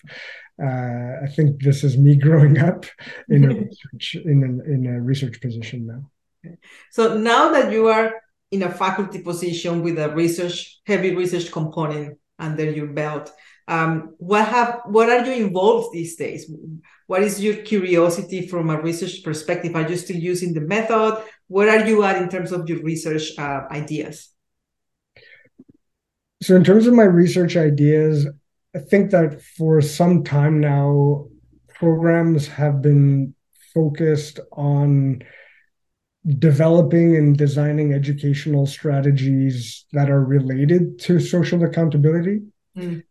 I 0.61 1.27
think 1.35 1.61
this 1.61 1.83
is 1.83 1.97
me 1.97 2.15
growing 2.27 2.59
up 2.59 2.85
in 3.29 3.45
a 3.45 3.47
research 3.53 4.17
in 4.25 4.43
a, 4.43 4.71
in 4.71 4.87
a 4.87 5.01
research 5.01 5.41
position 5.41 5.87
now. 5.87 6.11
So 6.91 7.17
now 7.17 7.51
that 7.51 7.71
you 7.71 7.87
are 7.87 8.13
in 8.51 8.63
a 8.63 8.71
faculty 8.71 9.21
position 9.21 9.81
with 9.81 9.97
a 9.97 10.09
research 10.09 10.81
heavy 10.85 11.15
research 11.15 11.51
component 11.51 12.19
under 12.37 12.69
your 12.69 12.87
belt, 12.87 13.31
um, 13.67 14.15
what 14.17 14.47
have 14.47 14.81
what 14.85 15.09
are 15.09 15.25
you 15.25 15.45
involved 15.45 15.93
these 15.93 16.15
days? 16.15 16.51
What 17.07 17.23
is 17.23 17.41
your 17.41 17.55
curiosity 17.57 18.47
from 18.47 18.69
a 18.69 18.81
research 18.81 19.23
perspective? 19.23 19.75
Are 19.75 19.87
you 19.87 19.95
still 19.95 20.17
using 20.17 20.53
the 20.53 20.61
method? 20.61 21.23
Where 21.47 21.69
are 21.69 21.85
you 21.85 22.03
at 22.03 22.21
in 22.21 22.29
terms 22.29 22.51
of 22.51 22.67
your 22.67 22.81
research 22.81 23.37
uh, 23.37 23.61
ideas? 23.71 24.29
So, 26.41 26.55
in 26.55 26.63
terms 26.63 26.87
of 26.87 26.93
my 26.93 27.03
research 27.03 27.55
ideas, 27.55 28.27
I 28.75 28.79
think 28.79 29.11
that 29.11 29.41
for 29.41 29.81
some 29.81 30.23
time 30.23 30.59
now, 30.59 31.27
programs 31.69 32.47
have 32.47 32.81
been 32.81 33.35
focused 33.73 34.39
on 34.53 35.21
developing 36.37 37.15
and 37.15 37.37
designing 37.37 37.93
educational 37.93 38.65
strategies 38.65 39.85
that 39.91 40.09
are 40.09 40.23
related 40.23 40.97
to 40.99 41.19
social 41.19 41.63
accountability. 41.63 42.41
Mm. 42.77 43.03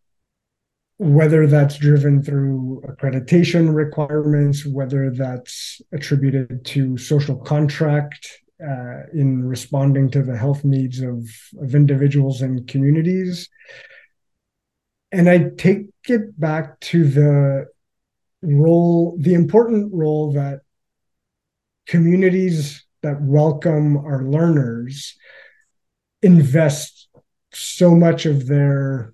Whether 0.99 1.47
that's 1.47 1.77
driven 1.79 2.23
through 2.23 2.83
accreditation 2.87 3.75
requirements, 3.75 4.65
whether 4.65 5.11
that's 5.11 5.81
attributed 5.93 6.65
to 6.67 6.97
social 6.97 7.37
contract 7.37 8.29
uh, 8.63 9.03
in 9.13 9.45
responding 9.45 10.11
to 10.11 10.23
the 10.23 10.37
health 10.37 10.65
needs 10.65 11.01
of, 11.01 11.29
of 11.61 11.75
individuals 11.75 12.41
and 12.41 12.67
communities, 12.69 13.49
and 15.13 15.29
I 15.29 15.51
take 15.57 15.89
it 16.09 16.39
back 16.41 16.81
to 16.81 17.05
the 17.05 17.67
role, 18.43 19.17
the 19.21 19.35
important 19.35 19.93
role 19.93 20.33
that 20.33 20.61
communities 21.87 22.85
that 23.03 23.21
welcome 23.21 23.97
our 23.99 24.25
learners 24.25 25.17
invest 26.23 27.09
so 27.53 27.95
much 27.95 28.25
of 28.25 28.47
their, 28.47 29.13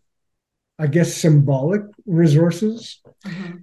I 0.78 0.86
guess, 0.86 1.14
symbolic 1.14 1.82
resources 2.06 3.00
mm-hmm. 3.26 3.56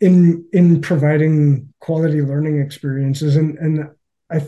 in 0.00 0.46
in 0.52 0.80
providing 0.80 1.72
quality 1.78 2.20
learning 2.20 2.60
experiences, 2.60 3.36
and 3.36 3.56
and 3.58 3.90
I 4.30 4.42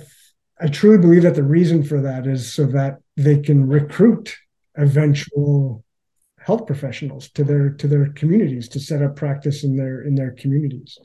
I 0.61 0.69
truly 0.69 0.99
believe 0.99 1.23
that 1.23 1.35
the 1.35 1.43
reason 1.43 1.85
for 1.85 2.01
that 2.01 2.27
is 2.27 2.53
so 2.53 2.67
that 2.67 2.99
they 3.17 3.39
can 3.39 3.69
recruit 3.69 4.35
eventual 4.77 5.85
health 6.45 6.67
professionals 6.67 7.31
to 7.31 7.45
their 7.45 7.71
to 7.71 7.87
their 7.87 8.09
communities 8.13 8.69
to 8.69 8.81
set 8.81 9.03
up 9.03 9.17
practice 9.17 9.65
in 9.65 9.77
their 9.77 10.03
in 10.03 10.15
their 10.15 10.33
communities 10.33 10.99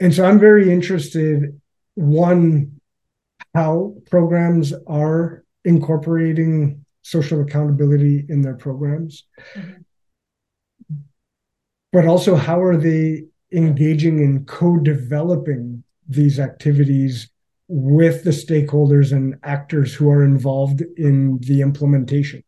and 0.00 0.14
so 0.14 0.24
i'm 0.24 0.38
very 0.38 0.70
interested 0.70 1.60
one 1.94 2.72
how 3.54 3.94
programs 4.10 4.72
are 4.86 5.44
incorporating 5.64 6.84
social 7.02 7.40
accountability 7.40 8.24
in 8.28 8.42
their 8.42 8.56
programs 8.56 9.24
mm-hmm. 9.56 9.72
but 11.92 12.06
also 12.06 12.36
how 12.36 12.60
are 12.60 12.76
they 12.76 13.24
engaging 13.52 14.18
in 14.18 14.44
co-developing 14.44 15.82
these 16.08 16.38
activities 16.38 17.30
with 17.68 18.22
the 18.22 18.30
stakeholders 18.30 19.12
and 19.12 19.36
actors 19.42 19.94
who 19.94 20.08
are 20.10 20.24
involved 20.24 20.82
in 20.96 21.38
the 21.38 21.62
implementation 21.62 22.42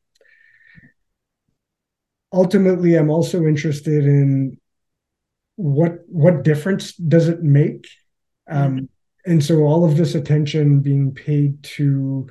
ultimately 2.33 2.95
i'm 2.95 3.11
also 3.11 3.45
interested 3.45 4.05
in 4.05 4.59
what 5.57 5.99
what 6.07 6.45
difference 6.45 6.95
does 6.95 7.29
it 7.29 7.43
make 7.43 7.89
um, 8.51 8.77
mm-hmm. 8.77 9.31
and 9.31 9.45
so 9.45 9.61
all 9.65 9.85
of 9.85 9.97
this 9.97 10.15
attention 10.15 10.81
being 10.81 11.13
paid 11.13 11.63
to 11.63 12.29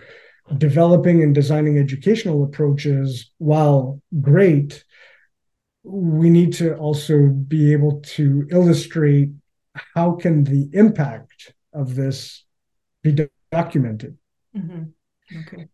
developing 0.57 1.21
and 1.23 1.35
designing 1.35 1.77
educational 1.77 2.43
approaches 2.43 3.31
while 3.37 4.01
great 4.21 4.83
we 5.83 6.29
need 6.29 6.53
to 6.53 6.75
also 6.75 7.27
be 7.27 7.71
able 7.73 8.01
to 8.01 8.47
illustrate 8.51 9.29
how 9.93 10.13
can 10.13 10.43
the 10.43 10.69
impact 10.73 11.53
of 11.73 11.95
this 11.95 12.45
be 13.03 13.27
documented 13.51 14.17
mm-hmm. 14.55 14.83
okay 15.39 15.67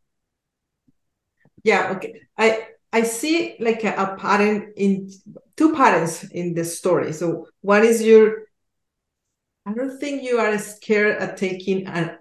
yeah 1.64 1.92
okay 1.92 2.22
i 2.38 2.66
I 2.94 3.02
see 3.02 3.56
like 3.60 3.84
a, 3.84 3.96
a 3.96 4.16
pattern 4.18 4.72
in 4.78 5.12
two 5.58 5.74
patterns 5.74 6.24
in 6.32 6.54
the 6.54 6.64
story. 6.64 7.12
So 7.12 7.48
one 7.62 7.84
is 7.84 8.04
your 8.04 8.44
I 9.66 9.74
don't 9.74 9.98
think 9.98 10.24
you 10.24 10.38
are 10.38 10.58
scared 10.60 11.18
at 11.18 11.38
taking 11.38 11.88
an 11.88 12.18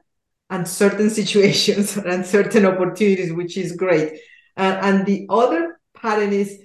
uncertain 0.49 1.11
situations 1.21 1.97
or 1.97 2.07
uncertain 2.07 2.65
opportunities, 2.65 3.33
which 3.33 3.57
is 3.57 3.73
great. 3.73 4.21
Uh, 4.57 4.79
and 4.81 5.07
the 5.07 5.27
other 5.29 5.79
pattern 5.95 6.33
is 6.33 6.59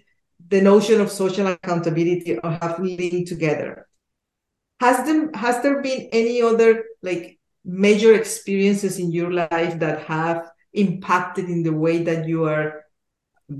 the 0.50 0.62
notion 0.62 1.02
of 1.02 1.12
social 1.12 1.48
accountability 1.48 2.38
or 2.38 2.52
have 2.52 2.80
living 2.80 3.26
together. 3.26 3.88
Has 4.80 5.06
them 5.06 5.34
has 5.34 5.62
there 5.64 5.82
been 5.82 6.10
any 6.14 6.42
other 6.42 6.86
like 7.02 7.40
major 7.66 8.14
experiences 8.14 9.00
in 9.00 9.12
your 9.12 9.32
life 9.32 9.80
that 9.80 10.04
have 10.04 10.50
impacted 10.74 11.50
in 11.50 11.64
the 11.64 11.74
way 11.74 12.04
that 12.04 12.28
you 12.28 12.46
are 12.46 12.84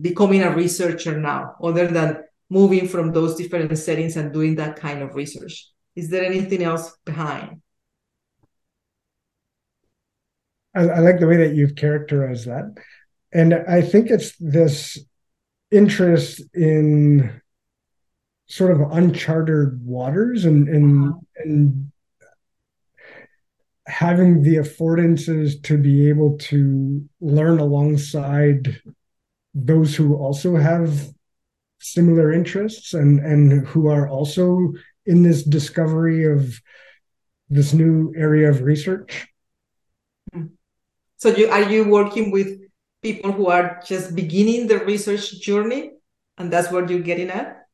becoming 0.02 0.44
a 0.44 0.56
researcher 0.56 1.20
now, 1.20 1.56
other 1.64 1.88
than 1.88 2.24
moving 2.50 2.88
from 2.88 3.12
those 3.12 3.36
different 3.36 3.76
settings 3.78 4.16
and 4.18 4.34
doing 4.34 4.56
that 4.56 4.76
kind 4.76 5.02
of 5.02 5.16
research? 5.16 5.70
Is 5.96 6.10
there 6.10 6.24
anything 6.24 6.64
else 6.64 6.96
behind? 7.06 7.62
I, 10.76 10.82
I 10.82 11.00
like 11.00 11.20
the 11.20 11.28
way 11.28 11.38
that 11.38 11.56
you've 11.56 11.76
characterized 11.76 12.48
that. 12.48 12.76
And 13.34 13.54
I 13.54 13.82
think 13.82 14.10
it's 14.10 14.36
this 14.38 14.98
interest 15.72 16.42
in 16.54 17.42
sort 18.48 18.72
of 18.72 18.92
uncharted 18.92 19.86
waters 19.86 20.46
and 20.46 20.70
and 20.70 21.10
uh-huh. 21.10 21.20
and 21.44 21.92
having 23.88 24.42
the 24.42 24.56
affordances 24.56 25.62
to 25.64 25.78
be 25.78 26.10
able 26.10 26.38
to 26.38 27.08
learn 27.22 27.60
alongside 27.60 28.82
those 29.66 29.96
who 29.96 30.16
also 30.16 30.56
have 30.56 31.10
similar 31.80 32.32
interests 32.32 32.94
and 32.94 33.20
and 33.20 33.66
who 33.68 33.88
are 33.88 34.08
also 34.08 34.72
in 35.06 35.24
this 35.24 35.44
discovery 35.44 36.26
of 36.26 36.60
this 37.50 37.74
new 37.74 38.14
area 38.16 38.50
of 38.50 38.62
research 38.62 39.28
so 41.18 41.30
you 41.30 41.48
are 41.50 41.70
you 41.70 41.88
working 41.88 42.30
with 42.32 42.60
people 43.02 43.32
who 43.32 43.48
are 43.48 43.82
just 43.86 44.16
beginning 44.16 44.68
the 44.68 44.80
research 44.80 45.40
journey 45.40 45.92
and 46.38 46.52
that's 46.52 46.72
what 46.72 46.90
you're 46.90 47.00
getting 47.00 47.30
at 47.30 47.68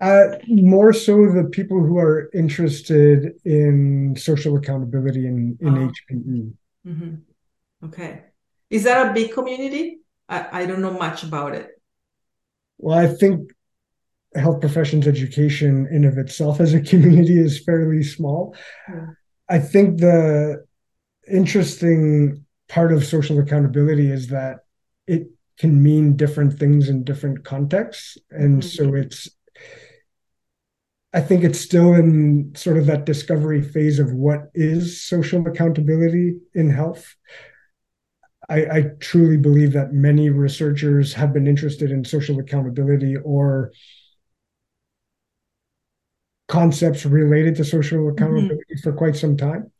uh, 0.00 0.36
more 0.48 0.92
so 0.92 1.32
the 1.32 1.48
people 1.50 1.80
who 1.80 1.98
are 1.98 2.28
interested 2.34 3.32
in 3.44 4.14
social 4.18 4.56
accountability 4.56 5.26
in, 5.26 5.56
in 5.60 5.78
oh. 5.78 5.88
HPE. 5.88 6.52
Mm-hmm. 6.86 7.86
Okay. 7.86 8.24
Is 8.74 8.82
that 8.84 9.08
a 9.08 9.12
big 9.14 9.32
community? 9.32 10.00
I, 10.28 10.62
I 10.62 10.66
don't 10.66 10.80
know 10.80 10.98
much 10.98 11.22
about 11.22 11.54
it. 11.54 11.68
Well, 12.78 12.98
I 12.98 13.06
think 13.06 13.52
health 14.34 14.60
professions 14.60 15.06
education 15.06 15.86
in 15.92 16.04
of 16.04 16.18
itself 16.18 16.60
as 16.60 16.74
a 16.74 16.80
community 16.80 17.38
is 17.38 17.62
fairly 17.62 18.02
small. 18.02 18.56
Yeah. 18.88 19.06
I 19.48 19.60
think 19.60 20.00
the 20.00 20.64
interesting 21.30 22.44
part 22.68 22.92
of 22.92 23.04
social 23.04 23.38
accountability 23.38 24.10
is 24.10 24.26
that 24.28 24.56
it 25.06 25.28
can 25.56 25.80
mean 25.80 26.16
different 26.16 26.58
things 26.58 26.88
in 26.88 27.04
different 27.04 27.44
contexts. 27.44 28.18
And 28.30 28.60
mm-hmm. 28.60 28.68
so 28.68 28.94
it's 28.94 29.28
I 31.12 31.20
think 31.20 31.44
it's 31.44 31.60
still 31.60 31.94
in 31.94 32.54
sort 32.56 32.76
of 32.76 32.86
that 32.86 33.06
discovery 33.06 33.62
phase 33.62 34.00
of 34.00 34.12
what 34.12 34.50
is 34.52 35.00
social 35.00 35.46
accountability 35.46 36.38
in 36.54 36.70
health. 36.70 37.14
I, 38.48 38.66
I, 38.66 38.82
truly 39.00 39.36
believe 39.36 39.72
that 39.72 39.92
many 39.92 40.30
researchers 40.30 41.14
have 41.14 41.32
been 41.32 41.46
interested 41.46 41.90
in 41.90 42.04
social 42.04 42.38
accountability 42.38 43.16
or 43.16 43.72
concepts 46.48 47.06
related 47.06 47.56
to 47.56 47.64
social 47.64 47.98
mm-hmm. 47.98 48.16
accountability 48.16 48.74
mm-hmm. 48.74 48.82
for 48.82 48.92
quite 48.92 49.16
some 49.16 49.36
time. 49.36 49.70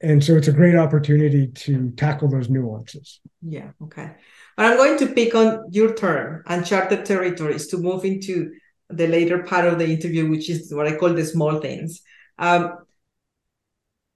And 0.00 0.22
so 0.22 0.36
it's 0.36 0.48
a 0.48 0.52
great 0.52 0.76
opportunity 0.76 1.48
to 1.48 1.90
tackle 1.92 2.28
those 2.28 2.50
nuances. 2.50 3.20
Yeah, 3.40 3.70
okay. 3.82 4.12
But 4.56 4.66
I'm 4.66 4.76
going 4.76 4.98
to 4.98 5.06
pick 5.06 5.34
on 5.34 5.66
your 5.70 5.94
term, 5.94 6.42
uncharted 6.46 7.04
territories, 7.06 7.68
to 7.68 7.78
move 7.78 8.04
into 8.04 8.52
the 8.88 9.06
later 9.06 9.42
part 9.42 9.66
of 9.66 9.78
the 9.78 9.86
interview, 9.86 10.28
which 10.28 10.50
is 10.50 10.72
what 10.74 10.86
I 10.86 10.96
call 10.96 11.14
the 11.14 11.24
small 11.24 11.60
things. 11.60 12.02
Um, 12.38 12.76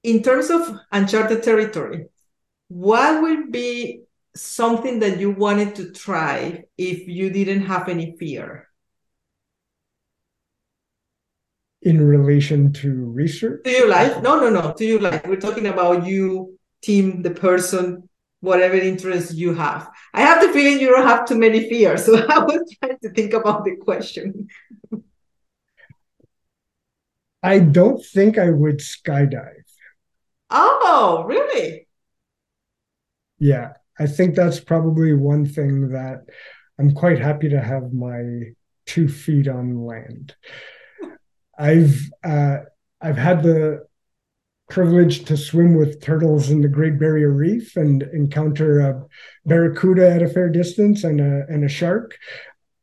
in 0.03 0.23
terms 0.23 0.51
of 0.51 0.79
uncharted 0.93 1.43
territory, 1.43 2.07
what 2.71 3.21
would 3.21 3.51
be 3.51 4.03
something 4.37 5.01
that 5.01 5.19
you 5.19 5.33
wanted 5.33 5.75
to 5.75 5.91
try 5.91 6.63
if 6.79 7.09
you 7.09 7.29
didn't 7.29 7.63
have 7.63 7.89
any 7.89 8.15
fear? 8.17 8.69
In 11.83 12.01
relation 12.01 12.73
to 12.75 12.93
research? 12.93 13.65
To 13.65 13.71
your 13.71 13.89
life? 13.89 14.23
No, 14.23 14.39
no, 14.39 14.51
no. 14.51 14.73
To 14.73 14.85
your 14.85 15.01
life. 15.01 15.27
We're 15.27 15.41
talking 15.41 15.67
about 15.67 16.07
you, 16.07 16.57
Tim, 16.81 17.23
the 17.23 17.33
person, 17.33 18.09
whatever 18.39 18.77
interest 18.77 19.35
you 19.35 19.53
have. 19.55 19.91
I 20.15 20.21
have 20.21 20.41
the 20.41 20.53
feeling 20.53 20.79
you 20.79 20.91
don't 20.91 21.09
have 21.09 21.27
too 21.27 21.39
many 21.39 21.69
fears, 21.69 22.05
so 22.07 22.25
I 22.25 22.39
was 22.39 22.77
trying 22.79 22.99
to 23.03 23.11
think 23.11 23.33
about 23.33 23.65
the 23.65 23.75
question. 23.77 24.47
I 27.43 27.59
don't 27.59 28.05
think 28.05 28.39
I 28.39 28.51
would 28.51 28.79
skydive. 28.79 29.65
Oh, 30.51 31.25
really? 31.27 31.89
Yeah, 33.41 33.73
I 33.99 34.07
think 34.07 34.35
that's 34.37 34.61
probably 34.61 35.15
one 35.15 35.47
thing 35.47 35.89
that 35.91 36.27
I'm 36.79 36.93
quite 36.93 37.19
happy 37.19 37.49
to 37.49 37.61
have 37.61 37.93
my 37.93 38.53
two 38.87 39.09
feet 39.09 39.49
on 39.49 39.85
land. 39.85 40.35
I've 41.59 41.99
uh, 42.23 42.59
I've 43.01 43.19
had 43.19 43.43
the 43.43 43.87
privilege 44.69 45.25
to 45.25 45.37
swim 45.37 45.75
with 45.75 46.01
turtles 46.01 46.51
in 46.51 46.61
the 46.61 46.69
Great 46.69 46.99
Barrier 46.99 47.31
Reef 47.31 47.77
and 47.77 48.03
encounter 48.03 48.81
a 48.81 49.05
barracuda 49.45 50.09
at 50.11 50.23
a 50.23 50.29
fair 50.29 50.49
distance 50.49 51.03
and 51.03 51.21
a 51.21 51.47
and 51.49 51.65
a 51.65 51.69
shark. 51.69 52.17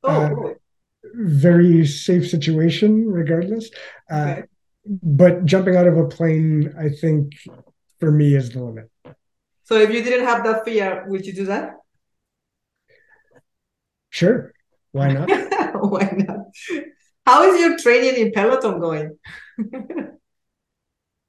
Oh, 0.04 0.10
uh, 0.12 0.54
very 1.14 1.86
safe 1.86 2.28
situation, 2.30 3.08
regardless. 3.08 3.70
Uh, 4.12 4.16
okay. 4.16 4.44
But 4.86 5.46
jumping 5.46 5.76
out 5.76 5.88
of 5.88 5.98
a 5.98 6.08
plane, 6.08 6.74
I 6.80 6.90
think, 6.90 7.34
for 8.00 8.12
me, 8.12 8.36
is 8.36 8.52
the 8.52 8.64
limit. 8.64 8.90
So, 9.68 9.76
if 9.76 9.92
you 9.92 10.02
didn't 10.02 10.26
have 10.26 10.44
that 10.46 10.64
fear, 10.64 11.06
would 11.08 11.26
you 11.26 11.34
do 11.34 11.46
that? 11.46 11.74
Sure. 14.10 14.54
Why 14.94 15.12
not? 15.12 15.30
Why 15.92 16.14
not? 16.16 16.40
How 17.26 17.44
is 17.44 17.60
your 17.60 17.78
training 17.78 18.16
in 18.16 18.32
Peloton 18.32 18.80
going? 18.80 19.20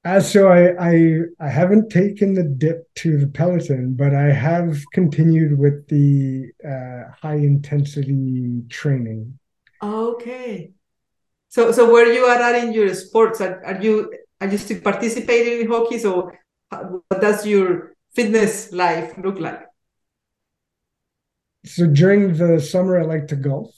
Uh, 0.04 0.20
so 0.20 0.48
I, 0.48 0.72
I 0.80 1.18
I 1.40 1.48
haven't 1.48 1.90
taken 1.90 2.32
the 2.32 2.44
dip 2.44 2.86
to 3.02 3.18
the 3.18 3.26
Peloton, 3.26 3.94
but 3.94 4.14
I 4.14 4.32
have 4.32 4.82
continued 4.94 5.58
with 5.58 5.86
the 5.88 6.48
uh, 6.64 7.12
high 7.20 7.34
intensity 7.34 8.62
training. 8.70 9.38
Okay. 9.82 10.70
So 11.48 11.72
so 11.72 11.92
where 11.92 12.10
you 12.10 12.24
are 12.24 12.40
at 12.40 12.64
in 12.64 12.72
your 12.72 12.94
sports? 12.94 13.40
Are, 13.42 13.62
are 13.66 13.82
you 13.82 14.14
are 14.40 14.46
you 14.46 14.56
still 14.56 14.80
participating 14.80 15.60
in 15.60 15.68
hockey? 15.68 15.98
So 15.98 16.30
what 16.70 17.20
does 17.20 17.44
your 17.44 17.92
fitness 18.14 18.72
life 18.72 19.14
look 19.18 19.38
like? 19.38 19.62
So 21.64 21.86
during 21.86 22.36
the 22.36 22.60
summer, 22.60 22.98
I 22.98 23.04
like 23.04 23.28
to 23.28 23.36
golf. 23.36 23.74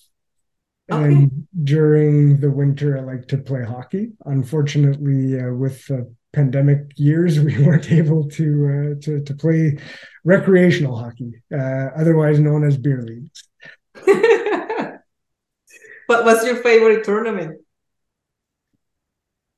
Okay. 0.90 1.04
And 1.04 1.46
during 1.64 2.40
the 2.40 2.50
winter, 2.50 2.98
I 2.98 3.00
like 3.00 3.28
to 3.28 3.38
play 3.38 3.64
hockey. 3.64 4.12
Unfortunately, 4.24 5.40
uh, 5.40 5.52
with 5.52 5.86
the 5.86 6.12
pandemic 6.32 6.92
years, 6.96 7.40
we 7.46 7.56
weren't 7.64 7.90
able 7.92 8.28
to 8.30 8.96
uh, 8.96 9.00
to, 9.04 9.22
to 9.22 9.34
play 9.34 9.78
recreational 10.24 10.96
hockey, 10.96 11.42
uh, 11.52 11.88
otherwise 11.96 12.38
known 12.40 12.64
as 12.64 12.76
beer 12.76 13.02
leagues. 13.02 13.48
But 16.10 16.24
what's 16.24 16.44
your 16.44 16.56
favorite 16.56 17.04
tournament? 17.04 17.60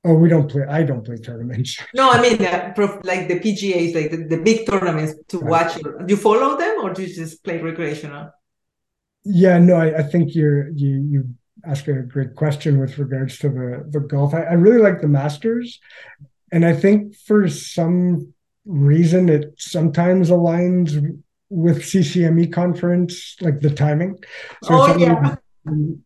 Oh, 0.05 0.15
we 0.15 0.27
don't 0.27 0.49
play. 0.51 0.65
I 0.67 0.83
don't 0.83 1.03
play 1.03 1.17
tournaments. 1.17 1.79
No, 1.93 2.11
I 2.11 2.21
mean 2.21 2.43
uh, 2.45 2.73
like 3.03 3.27
the 3.27 3.39
PGA's, 3.39 3.95
like 3.95 4.11
the, 4.11 4.25
the 4.35 4.37
big 4.37 4.67
tournaments 4.67 5.13
to 5.29 5.39
right. 5.39 5.49
watch. 5.49 5.75
Do 5.75 6.05
you 6.07 6.17
follow 6.17 6.57
them, 6.57 6.79
or 6.81 6.93
do 6.93 7.03
you 7.03 7.13
just 7.13 7.43
play 7.43 7.61
recreational? 7.61 8.31
Yeah, 9.23 9.57
no, 9.59 9.75
I, 9.75 9.99
I 9.99 10.03
think 10.03 10.35
you're 10.35 10.69
you 10.69 10.89
you 11.09 11.29
ask 11.65 11.87
a 11.87 12.01
great 12.01 12.35
question 12.35 12.79
with 12.79 12.97
regards 12.97 13.37
to 13.39 13.49
the 13.49 13.85
the 13.89 14.01
golf. 14.01 14.33
I, 14.33 14.43
I 14.43 14.53
really 14.53 14.81
like 14.81 14.99
the 14.99 15.07
Masters, 15.07 15.79
and 16.51 16.65
I 16.65 16.73
think 16.73 17.15
for 17.15 17.47
some 17.47 18.33
reason 18.65 19.29
it 19.29 19.53
sometimes 19.57 20.29
aligns 20.29 21.21
with 21.49 21.83
CCME 21.83 22.51
conference, 22.51 23.37
like 23.39 23.61
the 23.61 23.69
timing. 23.69 24.17
So 24.63 24.69
oh 24.71 24.97
yeah. 24.97 25.35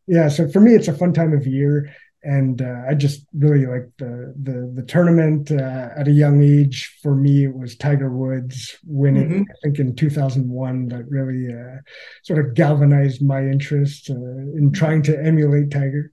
Yeah, 0.05 0.27
so 0.29 0.47
for 0.47 0.59
me, 0.59 0.75
it's 0.75 0.87
a 0.87 0.93
fun 0.93 1.13
time 1.13 1.33
of 1.33 1.47
year, 1.47 1.91
and 2.27 2.61
uh, 2.61 2.81
I 2.89 2.93
just 2.93 3.25
really 3.33 3.65
like 3.65 3.89
the 3.97 4.33
the 4.43 4.69
the 4.75 4.83
tournament. 4.83 5.49
Uh, 5.49 5.89
at 5.95 6.09
a 6.09 6.11
young 6.11 6.43
age, 6.43 6.99
for 7.01 7.15
me, 7.15 7.45
it 7.45 7.55
was 7.55 7.77
Tiger 7.77 8.11
Woods 8.11 8.75
winning. 8.85 9.29
Mm-hmm. 9.29 9.51
I 9.51 9.55
think 9.63 9.79
in 9.79 9.95
2001, 9.95 10.89
that 10.89 11.09
really 11.09 11.47
uh, 11.53 11.79
sort 12.23 12.45
of 12.45 12.53
galvanized 12.53 13.21
my 13.21 13.39
interest 13.39 14.09
uh, 14.09 14.13
in 14.59 14.73
trying 14.73 15.03
to 15.03 15.17
emulate 15.17 15.71
Tiger. 15.71 16.11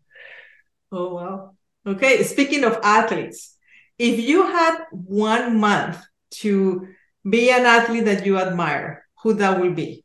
Oh 0.92 1.14
wow! 1.14 1.56
Okay, 1.84 2.22
speaking 2.22 2.62
of 2.62 2.78
athletes, 2.84 3.56
if 3.98 4.20
you 4.20 4.46
had 4.46 4.84
one 4.92 5.58
month 5.58 6.00
to 6.42 6.86
be 7.28 7.50
an 7.50 7.66
athlete 7.66 8.04
that 8.04 8.24
you 8.24 8.38
admire, 8.38 9.04
who 9.22 9.34
that 9.34 9.60
will 9.60 9.74
be? 9.74 10.04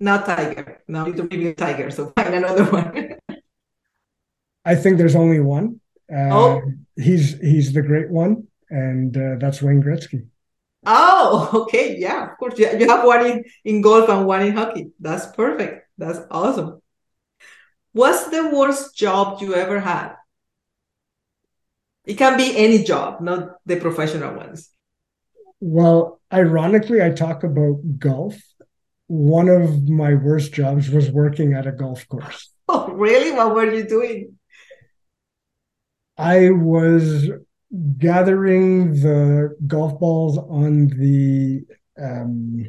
Not 0.00 0.24
Tiger. 0.24 0.80
No, 0.88 1.04
it 1.04 1.16
will 1.16 1.28
be 1.28 1.52
Tiger. 1.52 1.90
So 1.90 2.14
find 2.16 2.34
another 2.34 2.64
one. 2.80 3.16
I 4.64 4.74
think 4.74 4.98
there's 4.98 5.16
only 5.16 5.40
one. 5.40 5.80
Uh, 6.12 6.30
oh. 6.30 6.62
He's 6.96 7.38
he's 7.40 7.72
the 7.72 7.82
great 7.82 8.10
one, 8.10 8.48
and 8.70 9.16
uh, 9.16 9.36
that's 9.38 9.62
Wayne 9.62 9.82
Gretzky. 9.82 10.26
Oh, 10.84 11.50
okay. 11.62 11.96
Yeah, 11.98 12.30
of 12.30 12.38
course. 12.38 12.58
You 12.58 12.88
have 12.88 13.04
one 13.04 13.26
in, 13.26 13.44
in 13.64 13.80
golf 13.80 14.08
and 14.08 14.26
one 14.26 14.42
in 14.42 14.54
hockey. 14.54 14.90
That's 15.00 15.26
perfect. 15.26 15.88
That's 15.96 16.20
awesome. 16.30 16.82
What's 17.92 18.24
the 18.28 18.50
worst 18.50 18.96
job 18.96 19.40
you 19.40 19.54
ever 19.54 19.80
had? 19.80 20.14
It 22.04 22.14
can 22.14 22.36
be 22.36 22.56
any 22.56 22.82
job, 22.82 23.20
not 23.20 23.56
the 23.64 23.76
professional 23.76 24.34
ones. 24.34 24.70
Well, 25.60 26.20
ironically, 26.32 27.00
I 27.00 27.10
talk 27.10 27.44
about 27.44 27.98
golf. 27.98 28.36
One 29.06 29.48
of 29.48 29.88
my 29.88 30.14
worst 30.14 30.52
jobs 30.52 30.90
was 30.90 31.10
working 31.10 31.52
at 31.54 31.66
a 31.66 31.72
golf 31.72 32.06
course. 32.08 32.48
Oh, 32.68 32.92
really? 32.92 33.32
What 33.32 33.54
were 33.54 33.70
you 33.70 33.86
doing? 33.86 34.38
I 36.16 36.50
was 36.50 37.28
gathering 37.98 39.00
the 39.00 39.56
golf 39.66 39.98
balls 39.98 40.38
on 40.38 40.88
the 40.88 41.64
um, 42.00 42.66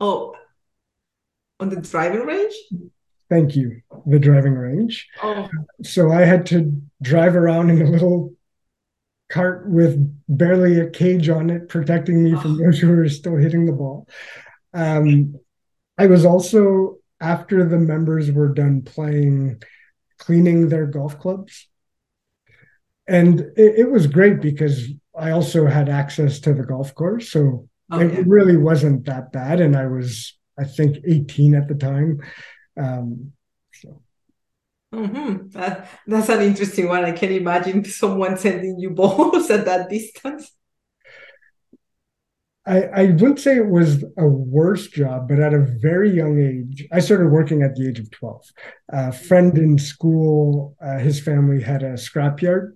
oh 0.00 0.34
on 1.60 1.68
the 1.70 1.80
driving 1.80 2.20
range 2.20 2.54
Thank 3.30 3.56
you. 3.56 3.80
The 4.06 4.18
driving 4.18 4.54
range. 4.54 5.08
Oh. 5.22 5.48
So 5.82 6.12
I 6.12 6.20
had 6.20 6.46
to 6.46 6.80
drive 7.02 7.36
around 7.36 7.70
in 7.70 7.82
a 7.82 7.90
little 7.90 8.34
cart 9.30 9.68
with 9.68 9.96
barely 10.28 10.78
a 10.78 10.90
cage 10.90 11.28
on 11.28 11.50
it, 11.50 11.68
protecting 11.68 12.22
me 12.22 12.36
from 12.36 12.58
those 12.58 12.78
who 12.78 12.88
were 12.94 13.08
still 13.08 13.36
hitting 13.36 13.66
the 13.66 13.72
ball. 13.72 14.08
Um, 14.72 15.34
I 15.96 16.06
was 16.06 16.24
also, 16.24 16.98
after 17.20 17.64
the 17.64 17.78
members 17.78 18.30
were 18.30 18.52
done 18.52 18.82
playing, 18.82 19.62
cleaning 20.18 20.68
their 20.68 20.86
golf 20.86 21.18
clubs. 21.18 21.68
And 23.06 23.40
it, 23.56 23.78
it 23.78 23.90
was 23.90 24.06
great 24.06 24.40
because 24.40 24.88
I 25.16 25.30
also 25.30 25.66
had 25.66 25.88
access 25.88 26.40
to 26.40 26.54
the 26.54 26.64
golf 26.64 26.94
course. 26.94 27.30
So 27.30 27.68
oh, 27.90 28.00
it 28.00 28.12
yeah. 28.12 28.22
really 28.26 28.56
wasn't 28.56 29.04
that 29.06 29.32
bad. 29.32 29.60
And 29.60 29.76
I 29.76 29.86
was, 29.86 30.36
I 30.58 30.64
think, 30.64 30.98
18 31.06 31.54
at 31.54 31.68
the 31.68 31.74
time. 31.74 32.20
Um, 32.80 33.32
so. 33.72 34.00
Mm-hmm. 34.94 35.48
That, 35.50 35.88
that's 36.06 36.28
an 36.28 36.42
interesting 36.42 36.88
one. 36.88 37.04
I 37.04 37.12
can 37.12 37.32
imagine 37.32 37.84
someone 37.84 38.36
sending 38.38 38.78
you 38.78 38.90
balls 38.94 39.50
at 39.50 39.64
that 39.66 39.90
distance. 39.90 40.50
I, 42.66 42.82
I 42.84 43.04
wouldn't 43.06 43.40
say 43.40 43.56
it 43.56 43.68
was 43.68 44.04
a 44.16 44.26
worse 44.26 44.88
job, 44.88 45.28
but 45.28 45.38
at 45.38 45.52
a 45.52 45.58
very 45.58 46.10
young 46.10 46.40
age, 46.40 46.86
I 46.90 47.00
started 47.00 47.28
working 47.28 47.62
at 47.62 47.74
the 47.74 47.86
age 47.86 47.98
of 47.98 48.10
12. 48.10 48.42
A 48.88 49.12
friend 49.12 49.58
in 49.58 49.78
school, 49.78 50.74
uh, 50.80 50.98
his 50.98 51.20
family 51.20 51.62
had 51.62 51.82
a 51.82 51.92
scrapyard 51.92 52.72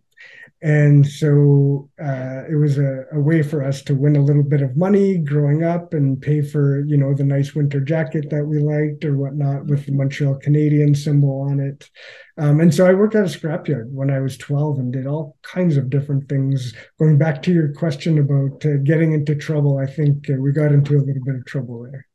and 0.60 1.06
so 1.06 1.88
uh, 2.02 2.42
it 2.50 2.56
was 2.56 2.78
a, 2.78 3.04
a, 3.12 3.20
way 3.20 3.42
for 3.42 3.62
us 3.62 3.80
to 3.82 3.94
win 3.94 4.16
a 4.16 4.22
little 4.22 4.42
bit 4.42 4.60
of 4.60 4.76
money 4.76 5.16
growing 5.16 5.62
up 5.62 5.94
and 5.94 6.20
pay 6.20 6.42
for 6.42 6.84
you 6.84 6.96
know 6.96 7.14
the 7.14 7.22
nice 7.22 7.54
winter 7.54 7.80
jacket 7.80 8.28
that 8.30 8.44
we 8.44 8.58
liked 8.58 9.04
or 9.04 9.16
whatnot 9.16 9.66
with 9.66 9.86
the 9.86 9.92
Montreal 9.92 10.40
Canadiens 10.44 10.96
symbol 10.96 11.42
on 11.42 11.60
it. 11.60 11.88
Um, 12.38 12.60
and 12.60 12.74
so 12.74 12.86
i 12.86 12.92
worked 12.92 13.14
at 13.14 13.24
a 13.24 13.38
scrapyard 13.38 13.90
when 13.90 14.10
i 14.10 14.18
was 14.18 14.36
12 14.36 14.78
and 14.80 14.92
did 14.92 15.06
all 15.06 15.36
kinds 15.42 15.76
of 15.76 15.90
different 15.90 16.28
things. 16.28 16.74
Going 16.98 17.18
back 17.18 17.40
to 17.42 17.52
your 17.52 17.72
question 17.74 18.18
about 18.18 18.64
uh, 18.66 18.78
getting 18.82 19.12
into 19.12 19.36
trouble 19.36 19.78
i 19.78 19.86
think 19.86 20.28
uh, 20.28 20.34
we 20.34 20.50
got 20.50 20.72
into 20.72 20.96
a 20.96 21.04
little 21.04 21.24
bit 21.24 21.36
of 21.36 21.46
trouble 21.46 21.84
there. 21.84 22.06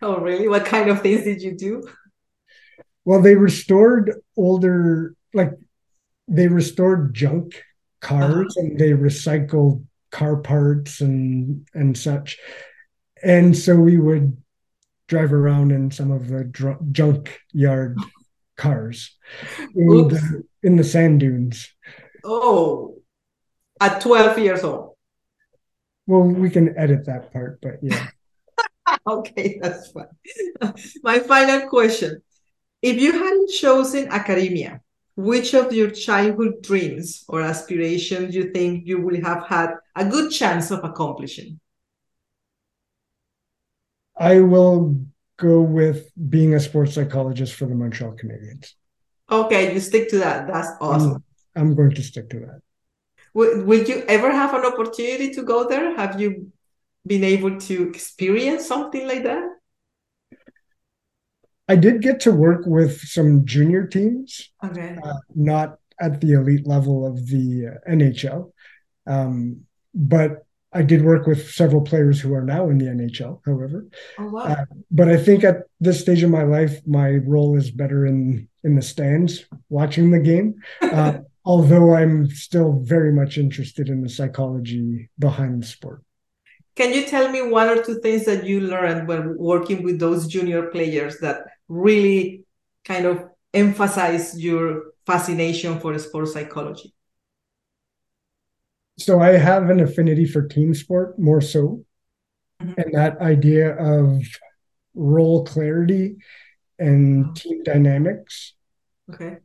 Oh 0.00 0.20
really? 0.20 0.48
What 0.48 0.64
kind 0.64 0.88
of 0.88 1.02
things 1.02 1.24
did 1.24 1.42
you 1.42 1.54
do? 1.54 1.86
Well 3.04 3.20
they 3.20 3.34
restored 3.34 4.14
older 4.38 5.14
like 5.34 5.52
they 6.28 6.48
restored 6.48 7.14
junk 7.14 7.62
cars 8.00 8.56
uh-huh. 8.56 8.66
and 8.66 8.78
they 8.78 8.90
recycled 8.90 9.84
car 10.10 10.36
parts 10.36 11.00
and 11.00 11.66
and 11.74 11.96
such. 11.96 12.38
And 13.22 13.56
so 13.56 13.76
we 13.76 13.98
would 13.98 14.36
drive 15.06 15.32
around 15.32 15.72
in 15.72 15.90
some 15.90 16.10
of 16.10 16.28
the 16.28 16.44
dr- 16.44 16.80
junk 16.92 17.40
yard 17.52 17.98
cars 18.56 19.16
in 19.74 20.08
the, 20.08 20.44
in 20.62 20.76
the 20.76 20.84
sand 20.84 21.20
dunes. 21.20 21.68
Oh 22.24 22.96
at 23.80 24.00
12 24.00 24.38
years 24.38 24.62
old. 24.62 24.94
Well 26.06 26.22
we 26.22 26.50
can 26.50 26.76
edit 26.78 27.06
that 27.06 27.32
part 27.32 27.60
but 27.60 27.78
yeah. 27.82 28.08
Okay 29.06 29.58
that's 29.62 29.92
fine. 29.92 30.74
My 31.02 31.20
final 31.20 31.68
question. 31.68 32.22
If 32.82 32.98
you 33.00 33.12
hadn't 33.12 33.50
chosen 33.50 34.08
academia 34.08 34.80
which 35.16 35.54
of 35.54 35.72
your 35.72 35.90
childhood 35.90 36.62
dreams 36.62 37.24
or 37.28 37.42
aspirations 37.42 38.34
you 38.34 38.50
think 38.52 38.86
you 38.86 39.00
will 39.00 39.20
have 39.22 39.46
had 39.46 39.74
a 39.96 40.04
good 40.04 40.30
chance 40.30 40.70
of 40.70 40.84
accomplishing? 40.84 41.60
I 44.16 44.40
will 44.40 44.96
go 45.36 45.62
with 45.62 46.10
being 46.28 46.54
a 46.54 46.60
sports 46.60 46.94
psychologist 46.94 47.54
for 47.54 47.66
the 47.66 47.74
Montreal 47.74 48.12
Canadiens. 48.12 48.74
Okay, 49.30 49.72
you 49.72 49.80
stick 49.80 50.10
to 50.10 50.18
that. 50.18 50.46
That's 50.46 50.68
awesome. 50.80 51.24
I'm, 51.56 51.68
I'm 51.68 51.74
going 51.74 51.94
to 51.94 52.02
stick 52.02 52.28
to 52.30 52.40
that. 52.40 52.60
Will, 53.32 53.64
will 53.64 53.82
you 53.84 54.04
ever 54.08 54.30
have 54.30 54.54
an 54.54 54.64
opportunity 54.64 55.32
to 55.34 55.42
go 55.42 55.68
there? 55.68 55.96
Have 55.96 56.20
you 56.20 56.52
been 57.06 57.24
able 57.24 57.58
to 57.58 57.88
experience 57.88 58.66
something 58.66 59.06
like 59.06 59.22
that? 59.22 59.48
I 61.70 61.76
did 61.76 62.02
get 62.02 62.18
to 62.22 62.32
work 62.32 62.62
with 62.66 63.00
some 63.00 63.46
junior 63.46 63.86
teams, 63.86 64.50
okay. 64.64 64.98
uh, 65.04 65.12
not 65.36 65.78
at 66.00 66.20
the 66.20 66.32
elite 66.32 66.66
level 66.66 67.06
of 67.06 67.28
the 67.28 67.68
uh, 67.68 67.88
NHL, 67.88 68.50
um, 69.06 69.60
but 69.94 70.44
I 70.72 70.82
did 70.82 71.04
work 71.04 71.28
with 71.28 71.48
several 71.52 71.82
players 71.82 72.20
who 72.20 72.34
are 72.34 72.42
now 72.42 72.70
in 72.70 72.78
the 72.78 72.86
NHL. 72.86 73.40
However, 73.46 73.86
oh, 74.18 74.30
wow. 74.30 74.40
uh, 74.40 74.64
but 74.90 75.08
I 75.08 75.16
think 75.16 75.44
at 75.44 75.58
this 75.78 76.00
stage 76.00 76.24
of 76.24 76.30
my 76.30 76.42
life, 76.42 76.80
my 76.88 77.10
role 77.34 77.56
is 77.56 77.70
better 77.70 78.04
in 78.04 78.48
in 78.64 78.74
the 78.74 78.82
stands 78.82 79.44
watching 79.68 80.10
the 80.10 80.24
game. 80.32 80.56
Uh, 80.82 81.20
although 81.44 81.94
I'm 81.94 82.28
still 82.30 82.80
very 82.82 83.12
much 83.12 83.38
interested 83.38 83.88
in 83.88 84.02
the 84.02 84.08
psychology 84.08 85.08
behind 85.20 85.62
the 85.62 85.66
sport. 85.66 86.02
Can 86.74 86.92
you 86.92 87.04
tell 87.06 87.30
me 87.30 87.42
one 87.42 87.68
or 87.68 87.82
two 87.82 88.00
things 88.00 88.24
that 88.24 88.44
you 88.44 88.60
learned 88.60 89.06
when 89.06 89.38
working 89.38 89.82
with 89.82 90.00
those 90.00 90.26
junior 90.26 90.62
players 90.74 91.18
that 91.18 91.46
really 91.70 92.44
kind 92.84 93.06
of 93.06 93.24
emphasize 93.54 94.38
your 94.38 94.92
fascination 95.06 95.80
for 95.80 95.98
sports 95.98 96.34
psychology? 96.34 96.92
So 98.98 99.20
I 99.20 99.38
have 99.38 99.70
an 99.70 99.80
affinity 99.80 100.26
for 100.26 100.46
team 100.46 100.74
sport 100.74 101.18
more 101.18 101.40
so. 101.40 101.84
Mm-hmm. 102.60 102.80
And 102.80 102.94
that 102.94 103.18
idea 103.20 103.74
of 103.76 104.22
role 104.94 105.44
clarity 105.44 106.16
and 106.78 107.26
oh. 107.26 107.32
team 107.34 107.62
dynamics. 107.62 108.54
Okay. 109.14 109.38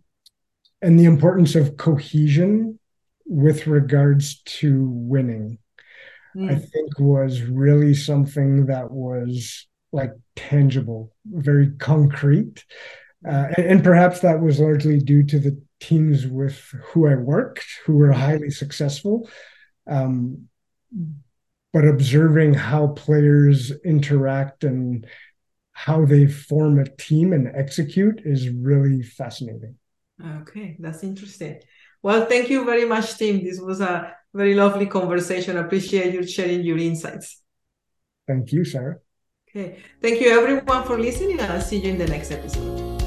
And 0.82 1.00
the 1.00 1.06
importance 1.06 1.56
of 1.56 1.78
cohesion 1.78 2.80
with 3.26 3.68
regards 3.68 4.42
to 4.60 4.90
winning, 4.90 5.60
mm. 6.36 6.52
I 6.52 6.56
think 6.56 7.00
was 7.00 7.42
really 7.42 7.94
something 7.94 8.66
that 8.66 8.92
was 8.92 9.68
like 9.96 10.12
tangible, 10.36 11.12
very 11.26 11.72
concrete. 11.78 12.64
Uh, 13.28 13.48
and, 13.58 13.66
and, 13.68 13.84
perhaps 13.84 14.20
that 14.20 14.40
was 14.40 14.60
largely 14.60 15.00
due 15.00 15.24
to 15.24 15.40
the 15.40 15.60
teams 15.80 16.28
with 16.28 16.60
who 16.84 17.08
I 17.08 17.16
worked, 17.16 17.66
who 17.86 17.96
were 17.96 18.12
highly 18.12 18.52
successful. 18.52 19.28
Um, 19.88 20.48
but 21.74 21.88
observing 21.88 22.54
how 22.54 22.88
players 22.88 23.72
interact 23.84 24.64
and 24.64 25.08
how 25.72 26.06
they 26.06 26.28
form 26.28 26.80
a 26.80 26.86
team 26.86 27.34
and 27.34 27.52
execute 27.54 28.22
is 28.24 28.50
really 28.50 29.02
fascinating. 29.02 29.76
Okay, 30.42 30.78
that's 30.80 31.04
interesting. 31.04 31.60
Well, 32.02 32.28
thank 32.28 32.50
you 32.50 32.64
very 32.64 32.86
much, 32.86 33.18
Tim. 33.18 33.44
This 33.44 33.60
was 33.60 33.82
a 33.82 34.16
very 34.34 34.54
lovely 34.54 34.86
conversation. 34.86 35.58
I 35.58 35.62
appreciate 35.62 36.14
you 36.14 36.26
sharing 36.26 36.62
your 36.62 36.78
insights. 36.78 37.42
Thank 38.28 38.52
you, 38.52 38.62
Sayra. 38.62 39.05
Okay. 39.56 39.78
Thank 40.02 40.20
you 40.20 40.38
everyone 40.38 40.84
for 40.84 41.00
listening 41.00 41.40
and 41.40 41.50
I'll 41.50 41.62
see 41.62 41.78
you 41.78 41.90
in 41.90 41.98
the 41.98 42.08
next 42.08 42.30
episode. 42.30 43.00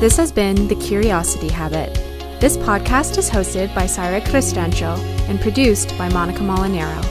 This 0.00 0.16
has 0.16 0.32
been 0.32 0.66
The 0.66 0.74
Curiosity 0.74 1.48
Habit. 1.48 1.94
This 2.40 2.56
podcast 2.56 3.18
is 3.18 3.30
hosted 3.30 3.72
by 3.72 3.84
Sayra 3.84 4.20
Cristancho 4.22 4.98
and 5.28 5.40
produced 5.40 5.96
by 5.96 6.08
Monica 6.08 6.40
Molinero. 6.40 7.04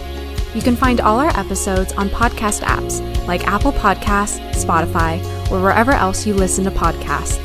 You 0.53 0.61
can 0.61 0.75
find 0.75 0.99
all 0.99 1.19
our 1.19 1.37
episodes 1.39 1.93
on 1.93 2.09
podcast 2.09 2.63
apps 2.63 2.99
like 3.27 3.47
Apple 3.47 3.71
Podcasts, 3.71 4.39
Spotify, 4.53 5.23
or 5.51 5.61
wherever 5.61 5.91
else 5.91 6.27
you 6.27 6.33
listen 6.33 6.65
to 6.65 6.71
podcasts. 6.71 7.44